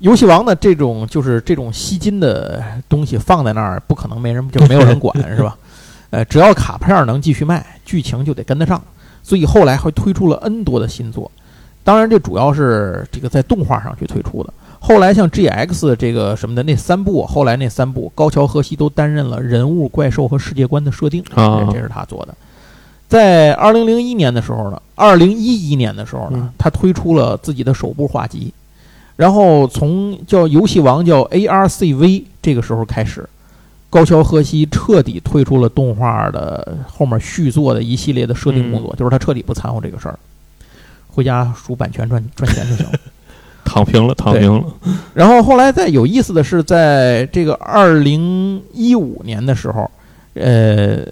[0.00, 5.56] 游戏王》呢，这种就是这种吸金的东西放在那儿，不可能没人就没有人管，是吧？
[6.12, 8.80] 呃，只要卡片能继续卖，剧情就得跟得上，
[9.22, 11.30] 所以后来还推出了 N 多的新作。
[11.82, 14.52] 当然，这主要是这个在动画上去推出的。
[14.78, 21.24] 后来像 GX 这个什么的那三部，后来那三部高桥和希都担任了人物、怪兽和世界观的设定，
[21.72, 22.34] 这是他做的。
[23.08, 28.52] 在二零零一年的时候呢，二零一一年的时候呢，他推出了自己的首部画集，
[29.16, 33.26] 然后从叫游戏王叫 ARCV 这个时候开始。
[33.92, 40.18] 高桥和希彻底退出了动画的后面续作的一系列的设定工作，就是他彻底不掺和这个事儿，
[41.08, 42.92] 回家数版权赚赚钱就行了，
[43.66, 44.64] 躺平了，躺平了。
[45.12, 49.90] 然后后来再有意思的是，在这个二零一五年的时候，
[50.32, 51.04] 呃，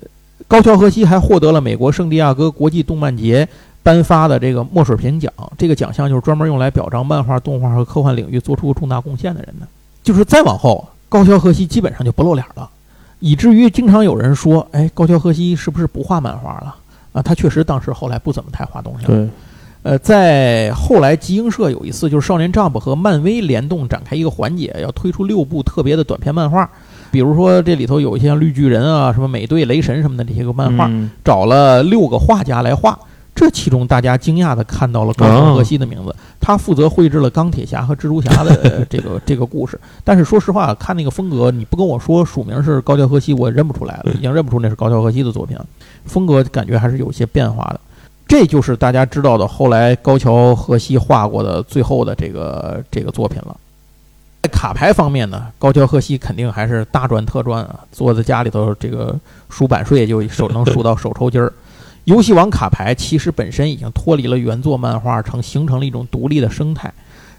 [0.48, 3.46] 高桥和希还获得了美国圣地亚哥国际动漫节
[3.82, 9.66] 颁发的这个墨水瓶奖，这个奖项就是专门用来表彰漫画、动画和科幻领域做出重大贡献的人的。
[10.02, 10.88] 就是再往后。
[11.10, 12.70] 高桥和希基本上就不露脸了，
[13.18, 16.74] 以至于经常有人说：“哎，高桥和希是不是不画漫画了？”
[17.12, 19.08] 啊，他确实当时后来不怎么太画东西了。
[19.08, 19.28] 对，
[19.82, 26.70] 呃，在后来集英社有一次就是少年 Jump 和漫威联动展开一个环节，要推出六部特别的短篇漫画，
[27.10, 30.88] 比如说这里头有一些像绿巨人啊、什么美队、雷神什么的这些个漫画，
[31.24, 32.96] 找了六个画家来画。
[33.40, 39.80] 这其中，大家惊讶的看到了高桥和希的名字，他负责绘制了钢铁侠和蜘蛛侠的这个这个故事。
[40.04, 45.64] 但是说实话，看那个风格，你不跟我说署名是高桥和希，我认不出来了，已经认不出那是高桥和希的作品了。
[46.04, 47.80] 风格感觉还是有些变化的。
[48.28, 53.56] 这就是大家知道的后来高桥和希画过的最后的这个这个作品了。
[54.42, 59.18] 在卡牌方面呢，高桥和希肯定还是大赚特赚啊，坐在家里头这个
[59.48, 61.50] 数版税就手能数到手抽筋儿。
[62.10, 66.92] 游戏王卡牌其实本身已经脱离了原作漫画，成形成了一种独立的生态。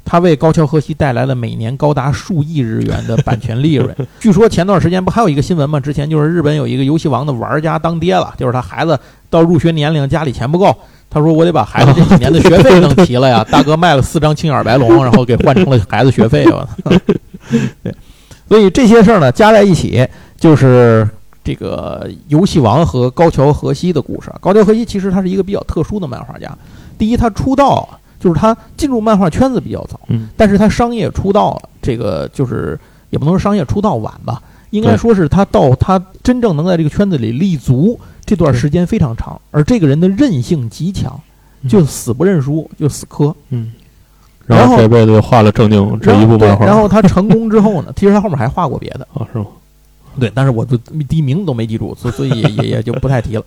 [0.05, 3.93] 它为高桥和希带来了每年高达数亿日元的版权利润。
[4.21, 5.77] 据说前段时间不还有一个新闻吗？
[5.77, 8.97] 之前就是日本有一个游戏王的玩家当爹了，就是他孩子
[9.29, 10.73] 到入学年龄，家里钱不够，
[11.09, 13.45] 他说我得把孩子这几年的学费弄齐了呀。
[13.51, 16.45] 大哥卖了四张青眼白龙，然后给换成了孩子学费。
[17.83, 17.93] 对，
[18.47, 20.07] 所以这些事儿呢加在一起，
[20.39, 21.07] 就是
[21.43, 24.31] 这个游戏王和高桥和希的故事。
[24.39, 26.55] 高桥和希其实他是一个比较特殊的漫画家。
[26.97, 27.87] 第一，他出道
[28.19, 32.79] 就是他进入漫画圈子比较早，嗯，但是他商业出道这个就是
[33.09, 39.41] 也不能说商业出道晚吧，应该说是他到他真正能在这个圈子里立足这段时间非常长。
[39.49, 41.19] 而这个人的韧性极强，
[41.67, 43.71] 就死不认输，就死磕，嗯。
[44.45, 46.65] 然后这辈子又画了正经这一部漫画。
[46.65, 49.45] 然后他成功之后呢， 其实他后面还画过别的啊，是吗？
[50.19, 53.43] 对，但是我的第一名字都没记住，所所以也也也就不太提了。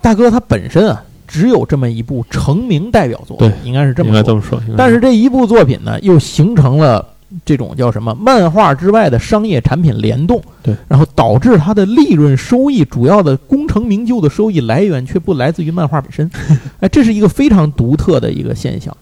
[0.00, 1.02] 大哥他本身啊。
[1.26, 4.60] 只有这么一部成名代表作，对，应该是这么应该这么说。
[4.76, 7.04] 但是这一部作品呢，又形成了
[7.46, 16.30] 这种叫什么漫画之外的商业产品联动，对，然后导致它的利润收益主要的功成名就的收益来源却不来自于漫画本身，
[16.78, 18.94] 哎，这是一个非常独特的一个现象。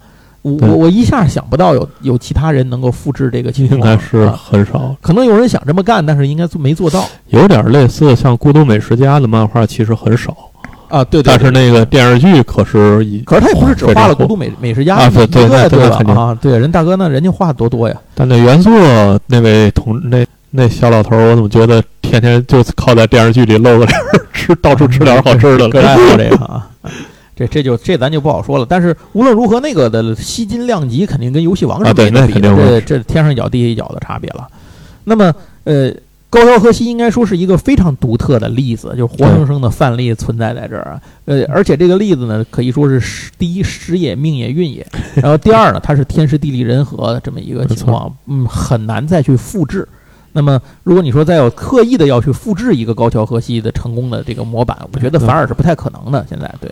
[0.43, 4.95] 我我我一下想不到有有其他人能够复制这个情况，应该是很少。
[5.01, 7.05] 可能有人想这么干，但是应该做没做到。
[7.28, 10.36] 有点类似像《孤独美食家》的漫画，其实很少。
[10.88, 16.12] 啊，对，但是那个电视剧可是，可是他也不是只画了《孤独美美食家》啊，对对对对吧？
[16.20, 17.97] 啊，对，人大哥那人家画的多多呀。
[18.14, 18.72] 但那原作
[19.26, 23.99] 那位同那那小老头，我怎么觉得天天就靠在电视剧里露个脸，
[24.34, 26.68] 吃到处吃点好吃的，更 爱好这个啊。
[27.47, 28.66] 这这就这咱就不好说了。
[28.68, 34.47] 但是无论如何，那个的吸金量级肯定跟游戏王是没得比的，这这天上一脚地下一脚的差别了。
[35.05, 35.34] 那么
[35.64, 35.93] 呃。
[36.32, 40.99] 高桥和希应该说是一个非常独特的例子，就是活生生的范例存在在这儿。
[41.26, 44.86] 呃，而且这个例子呢，可以说是第一时也命也运也，
[45.16, 49.86] 然后第二呢，它是天时地利人和的这么一个情况，嗯，很难再去复制。
[50.32, 56.24] 那么，如果你说再有刻意的要去复制一个高桥和希的成功的这个模板，我觉得反而是不太可能的。
[56.30, 56.70] 现在对。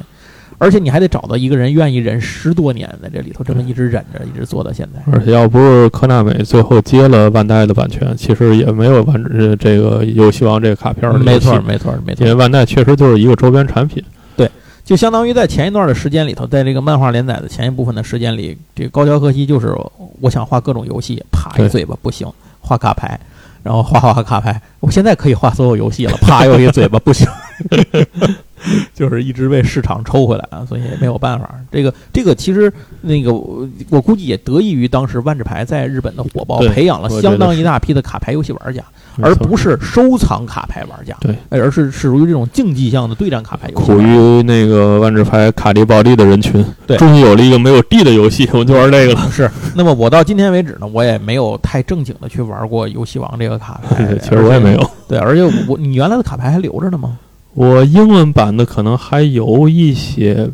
[0.63, 5.01] 而且你还得找到一个人愿意忍十多年，在这里头这么一直忍着，一直做到现在。
[5.11, 11.11] 而且要不是科纳美最后接了万代的版权，其实也没有万呃这个游戏王这个卡片。
[11.21, 12.27] 没错，没错，没错。
[12.27, 14.05] 因为万代确实就是一个周边产品。
[14.37, 14.51] 对，
[14.85, 19.75] 就相当于在前一段的时间里头，在这个漫画连载的前一部分的时间里，这个高桥和希就是
[20.21, 22.31] 我想画各种游戏，啪一嘴巴不行，
[22.61, 23.19] 画卡牌，
[23.63, 27.27] 然后画画卡牌，我现在可以画所有游戏了，啪又一嘴巴不行。
[28.95, 31.51] 就是一直被市场抽回来啊，所以也没有办法。
[31.71, 38.83] 这个这个其实那个我估计也得益于当时万智牌在日本的火爆，培养了相当一大批的卡牌游戏玩家，
[39.23, 41.17] 而不是收藏卡牌玩家。
[41.21, 43.87] 对，而是是属于这种竞技向的对战卡牌游戏。
[43.87, 49.31] 苦于那个万智牌卡地暴地的人群，对，终于有了一个没有地的游戏，我就玩这个了。
[49.31, 49.51] 是。
[49.75, 54.15] 那么我到今天为止呢，我也没有太正经的去玩过游戏王这个卡牌。
[54.21, 54.91] 其实我也没有。
[55.09, 57.19] 对，而且我你原来的卡牌还留着呢吗？
[57.55, 60.49] 我英文版的可能还有一些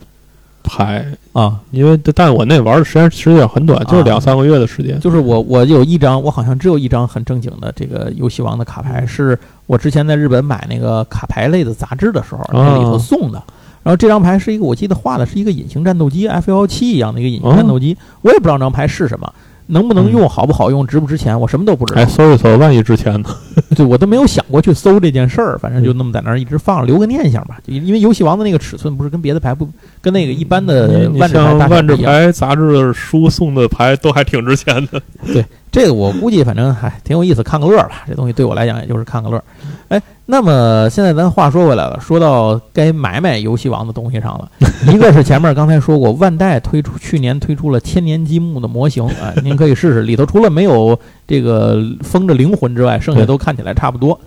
[0.63, 4.99] 牌啊，因为但我那玩的时间时间很短，就是两三个月的时间。
[5.01, 13.43] 就是我我有一张，我好像只有一张很正经的这个游戏王的卡牌，是我之前在日本买那个卡牌类的杂志的时候那里头送的。
[13.83, 19.33] 然后这张牌是一个，我记得画的是一个隐形战斗机 F 幺七一样的一个隐形战斗机，我也不知道那张牌是什么。
[19.69, 22.01] 能不能用，好不好用，值不值钱，我什么都不知道。
[22.01, 23.29] 哎，搜一搜，万一值钱呢？
[23.75, 27.59] 对，我都没有想过去搜这件事儿，反正就那么在那儿一直放，留个念想吧。
[27.67, 29.69] 因为游戏王的那个尺寸不是跟别的牌不
[30.01, 35.03] 跟那个一般的万智牌万智牌杂志书送的牌都还挺值钱的。
[35.27, 35.45] 对。
[35.77, 38.03] 这个我估计，反正还挺有意思，看个乐吧。
[38.09, 39.45] 这东西对我来讲，也就是看个乐。
[39.89, 44.51] 哎，那么现在咱话说回来了，说到该买买游戏王的东西上了。
[44.91, 50.01] 一个是前面刚才说过，万代推出去年推出了千年积木的模型，哎，您可以试试。
[50.01, 54.19] 里头除了没有这个封着灵魂之外，剩下都看起来差不多。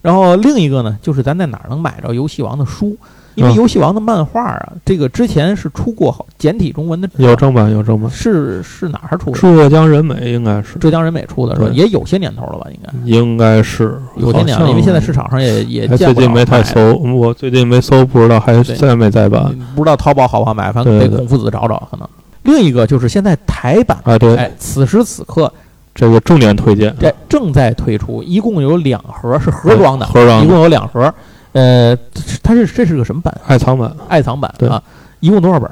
[0.00, 2.96] 然后另一个呢，就是咱在哪儿能买着游戏王的书？
[3.34, 9.38] 因为游戏王的漫画啊，这个之前是出过好简体中文的，有正版有正版，是是哪儿出的？
[9.38, 10.78] 浙江人美应该是。
[10.78, 11.68] 浙江人美出的，是吧？
[11.72, 12.66] 也有些年头了吧？
[12.70, 12.92] 应该。
[13.04, 14.00] 应该是。
[14.16, 22.08] 有些年，因为现在市场上也也最近没太搜，我最近没搜，不知道还在没在版，不知道淘宝好不好买，反正给孔夫子找找可能。
[22.44, 25.52] 另一个就是现在台版啊，对，哎，此时此刻
[25.94, 31.12] 这个重点推荐，这正在推出，一共有两盒，是盒装的，盒装，一共有两盒。
[31.54, 31.96] 呃，
[32.42, 33.34] 它是这是个什么版？
[33.46, 34.82] 爱藏版，爱藏版啊，
[35.20, 35.68] 一共多少本？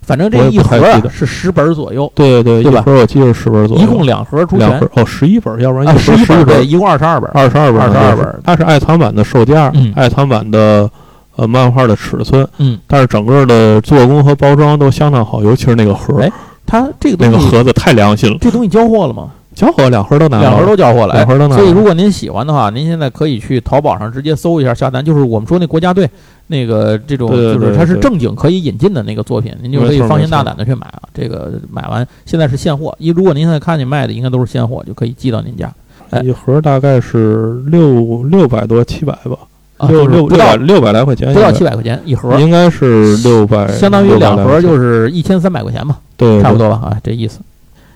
[0.00, 0.78] 反正这一盒
[1.10, 2.10] 是十本左右。
[2.14, 3.82] 对对对，一盒我记得是十本左右。
[3.82, 8.40] 一共两盒出全哦，十一本，要不然十一本对，一共二十二本，二十二本，二十二本。
[8.42, 10.90] 它是爱藏版的售价，爱藏版的
[11.36, 16.22] 呃漫画的尺寸，嗯，但是整个的做工和包装都相当好，尤其是那个盒。
[16.22, 16.32] 哎，
[16.64, 19.28] 它这个那个盒子太良心了，这东西交货了吗？
[19.58, 21.60] 交货两盒都拿了，两盒都交货了，两盒都拿了。
[21.60, 26.08] 所以如果您喜欢的话，您现在可以去淘宝上直接搜一下下单，就是我们说那国家队
[26.46, 31.02] 那个这种，就是它是正经可以引进的那个作品，您就可以放心大胆的去买啊。
[31.12, 35.68] 这个买完现在是现货，一如果您现在看见卖的应该都是现货，就可以寄到您家。
[36.10, 39.36] 哎一盒大概是六六百多七百吧，
[39.76, 45.98] 啊六六不到六百六百来块钱，不到七百块钱一盒，应该是六百，相当于两盒就是一千三百块钱吧。
[46.16, 47.40] 对，差不多吧啊，这意思。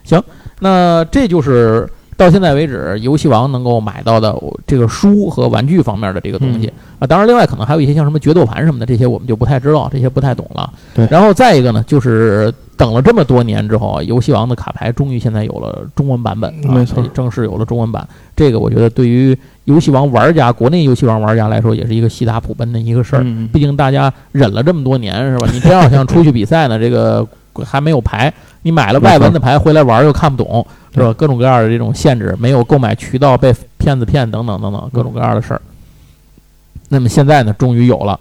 [0.04, 0.20] 行，
[0.62, 4.32] 那这就是到现在为止游戏王能够买到的
[4.64, 7.06] 这个书和玩具方面的这个东西、嗯啊。
[7.06, 10.72] 当然，另外可能还有一些像什么决斗盘什么的，这些我们就不太知道，这些不太懂了。
[10.94, 18.06] 对然后再一个呢，就是等了这么多年之后啊，游戏王的卡牌终于现在有了中文版本啊，没错正式有了中文版。
[18.36, 23.22] 这个我觉得对于游戏王玩家，国内游戏王玩家来说，也是一个喜大普奔的一个事儿。
[23.24, 25.48] 嗯毕竟大家忍了这么多年，是吧？
[25.52, 27.26] 你真要想出去比赛呢，这个
[27.64, 28.32] 还没有牌，
[28.62, 31.12] 你买了外文的牌回来玩又看不懂，是吧？
[31.12, 35.60] 各种各样的这种限制，没有购买渠道被骗子骗等等等等各种各样的事儿。
[36.88, 38.18] 那么现在呢，终于有了。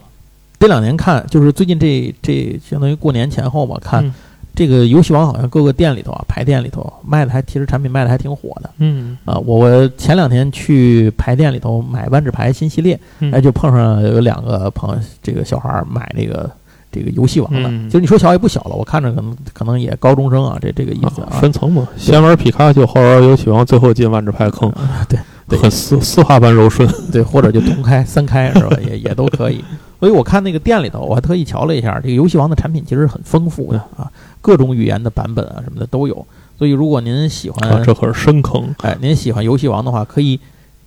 [0.60, 4.14] 这两年看，就是最近这这相当于过年前后吧，看嗯
[4.54, 9.38] 这个游戏王好像各个店里头啊，牌店里头卖的还其实产品卖的还挺火的嗯啊。
[9.46, 16.52] 我我前两天去牌店里头买万智牌新系列，嗯，哎，就碰上有两个朋友，这个小孩儿买那个
[16.92, 21.30] 这个游戏王的，嗯其实你说小也不小了，我看着可能可能也高中生啊，这这个意思啊。
[21.40, 26.88] 分层嘛，先玩皮卡丘，后玩游戏王，最后进万智牌坑，啊对对很丝丝滑般柔顺。
[27.12, 28.78] 对，或者就同开、三开是吧？
[28.86, 29.64] 也也都可以。
[30.00, 34.10] 所以我看那个店里头，我还特意瞧了一下，这个游戏王的产品其实很丰富的啊，
[34.42, 36.26] 各种语言的版本啊什么的都有。
[36.58, 38.74] 所以如果您喜欢，啊，这可是深坑。
[38.82, 40.40] 哎，您喜欢游戏王的话，可以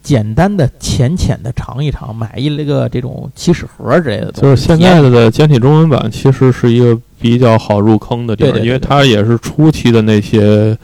[0.05, 4.40] 简单的、浅浅的尝一尝，买一个这种起始盒之类的东西。
[4.42, 10.76] 就是现在的简体中文版，其实是一个比较好入坑的地方，对对对因为它也是初期的那些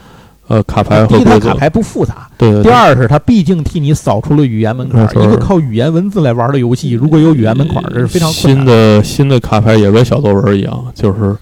[0.49, 1.41] 呃卡牌第一，它和。
[1.41, 8.65] 卡牌不复杂；对第二是它毕竟替你扫除了语言门槛一个靠语言文字来玩的游戏，如果有语言门槛，这是非常困新。
[8.65, 11.37] 的新的卡牌也跟小作文一样，就是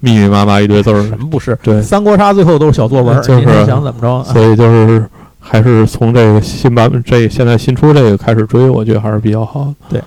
[0.00, 1.10] 密密麻麻一堆字儿什。
[1.18, 1.54] 么不是？
[1.62, 4.10] 对，三国杀最后都是小作文，就是想怎么着？
[4.10, 5.04] 啊所以就是
[5.50, 10.00] 还是从这个新版本这现在新出这个开始追，我觉得还是比较好的。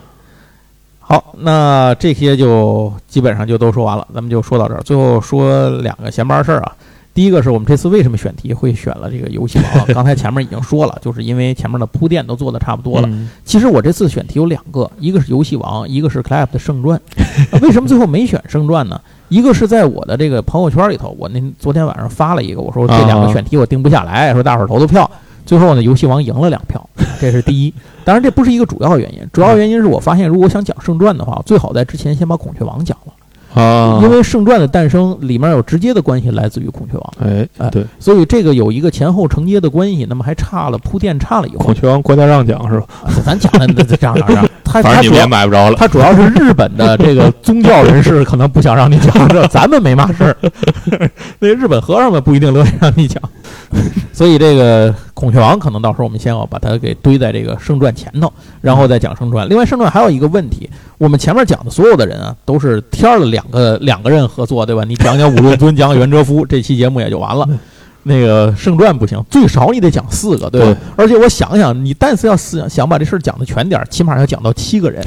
[1.02, 4.80] 好，那这些就基本上就都说完了，咱们就说到这儿。
[4.84, 6.72] 最后说两个闲班事儿啊。
[7.14, 9.86] 第一个是我们这次为什么选题会选了这个游戏王？
[9.94, 13.10] 刚才前面已经说了，就是因为前面的铺垫都做的差不多了。
[13.12, 16.98] 嗯其实我这次选题有两个，一个是游戏王，一个是 Clap 的圣传。
[17.52, 19.00] 呃 为什么最后没选圣传呢？
[19.28, 25.10] 一个是在我的这个朋友圈里头，我那昨天晚上发了一个，我说这两个选题我定不下来，说大伙儿投投票。
[25.54, 26.90] 最后呢，游戏王赢了两票，
[27.22, 27.72] 这是第一。
[28.04, 33.14] 当然这不是一个主要原因，主要原因是我发现，如果想讲圣传的话，最好在之前先把孔雀王讲了，
[33.54, 40.06] 啊，因为圣传的诞生里面有直接的关系来自于孔雀王，哎哎对，所以这个有一个前后承接的关系。
[40.10, 42.86] 那么还差了铺垫差了一会孔雀王国家让奖是吧？
[43.04, 45.76] 啊咱讲的这这样这样，他反正你们也买不着了。
[45.78, 50.36] 他主要是日本的这个宗教人士可能不想让你讲这， 咱们没嘛事儿。
[51.40, 53.22] 那日本和尚们不一定乐意让你讲，
[54.12, 58.32] 所以这个孔雀王可能到时候我们先要把它给堆在这个圣传前头，
[58.62, 59.48] 然后再讲圣传。
[59.48, 64.84] 另外，圣传还有一个问题，我们前面讲的所有的人啊，都是天儿的两个两个人合作，对吧？
[64.84, 67.48] 你讲讲武路尊，讲讲袁哲夫，这期节目也就完了。
[68.04, 70.68] 那个圣传不行，最少你得讲四个，对吧？
[70.68, 75.02] 对而且我想想，你但是要思想把这事儿讲的全点儿，起码要讲到七个人，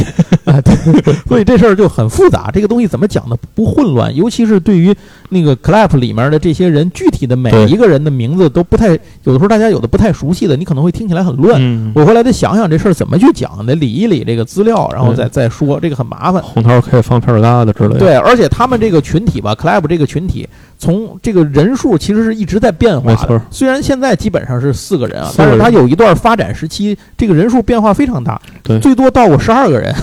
[0.44, 2.50] 啊， 对，所以这事儿就很复杂。
[2.52, 4.14] 这个东西怎么讲的不混乱？
[4.14, 4.94] 尤其是对于
[5.28, 8.88] 那个 clap 里面的这些人，具体的每一个人的名字都不太，
[9.24, 11.60] 有的时候大家有的不太熟悉的，你可能会听起来很乱。
[11.60, 16.42] 嗯，我后来得想想这事儿怎么去讲，得理一理这个资料，然后再再说，这个很麻烦。
[16.42, 17.98] 红桃可以放片儿疙瘩之类的。
[17.98, 23.40] 对，而且他们这个群体吧，clap 这个群体，从这个人数其实是一直在变化的。
[23.50, 29.94] 虽然现在基本上是四个人啊，但是它有一段发展时期，这个人数变化非常大，对最多到过十二个人。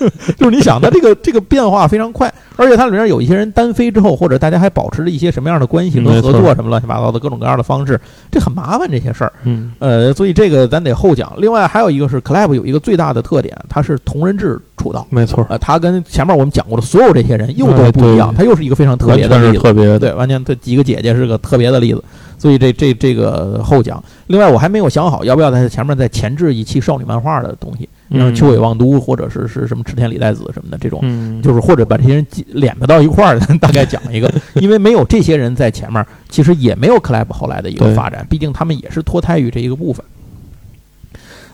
[0.38, 9.32] 就是你想，它这个这个变化非常快，而且它里面有一些人单飞之后，或者大家还保持着一些什么样的关系嗯和合作，什么乱七八糟的各种各样的方式，这很麻烦这些事儿。
[9.44, 11.30] 嗯，呃，所以这个咱得后讲。
[11.36, 15.06] 另外还有一个是 Club 有一个最大的特点，它是同人志出道。
[15.10, 19.62] 没错，呃，他跟前面我们讲过的所有这些人又都哎不一样，对他又是一个非常特别的例子。
[19.62, 19.98] 特别。
[19.98, 22.02] 对，完全他几个姐姐是个特别的例子，
[22.38, 24.02] 所以这这这个后讲。
[24.28, 34.32] 另外，我还没有想好要不要在前面再前置一期少女漫画的东西，像嗯，秋尾望都或者是是什么池田里代子什么的这种，嗯，就是或者把这些人挤敛到到一块儿， 大概讲一个。
[34.54, 40.04] 因为没有这些人在前面，其实也没有 CLAP 后来的一个发展，毕竟他们也是脱胎于这一个部分。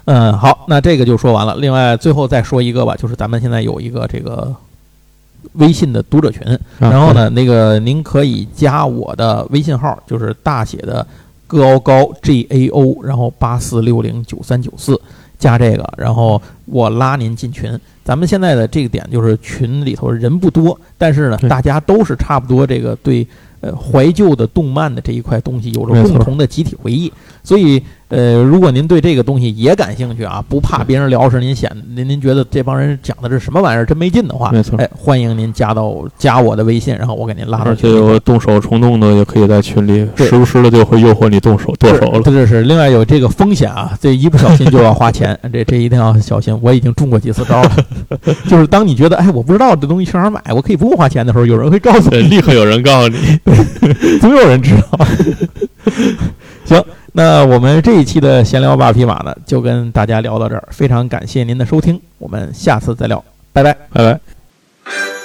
[0.07, 1.57] 嗯，好，那这个就说完了。
[1.57, 4.55] 另外，最后再说一个吧，就是咱们现在有一个这个
[5.55, 6.43] 微信的读者群。
[6.53, 11.07] 啊然后呢，那个您可以加我的微信号，就是大写的
[11.47, 15.01] 高高 G A O，然后八四六零九三九四，
[15.39, 17.79] 加这个，然后我拉您进群。
[18.05, 23.27] 咱们现在的这个点就是群里头人不多，但是呢，大家都是差不多这个对
[23.61, 38.11] 呃怀旧的动漫的这一块东西有着共同的集体回忆，所以呃，如果您对这个东西也感兴趣啊，不怕别人聊时您显您您觉得这帮人讲的是什么玩意儿真没劲的话，没错哎，欢迎您加到加我的微信，然后我给您拉到而且群里头。
[38.13, 42.21] 有动手冲动的，也可以在群里，时不时的就会诱惑你动手剁手了。
[42.23, 46.57] 这这是另外有这个风险啊，这一不小心就要花钱， 这这一定要小心。
[46.63, 47.77] 我已经中过几次招了，
[48.47, 53.19] 就是当你觉得哎我不知道这东西去哪儿买，我可以不用花钱的时候，有人会告诉，你，立刻有人告诉你，
[54.21, 55.07] 总有人知道。
[56.65, 56.83] 行，
[57.17, 63.73] 那我们这一期的闲聊八匹马呢就跟大家聊到这儿非常感谢您的收听我们下次再聊拜拜。
[63.91, 65.16] 拜拜。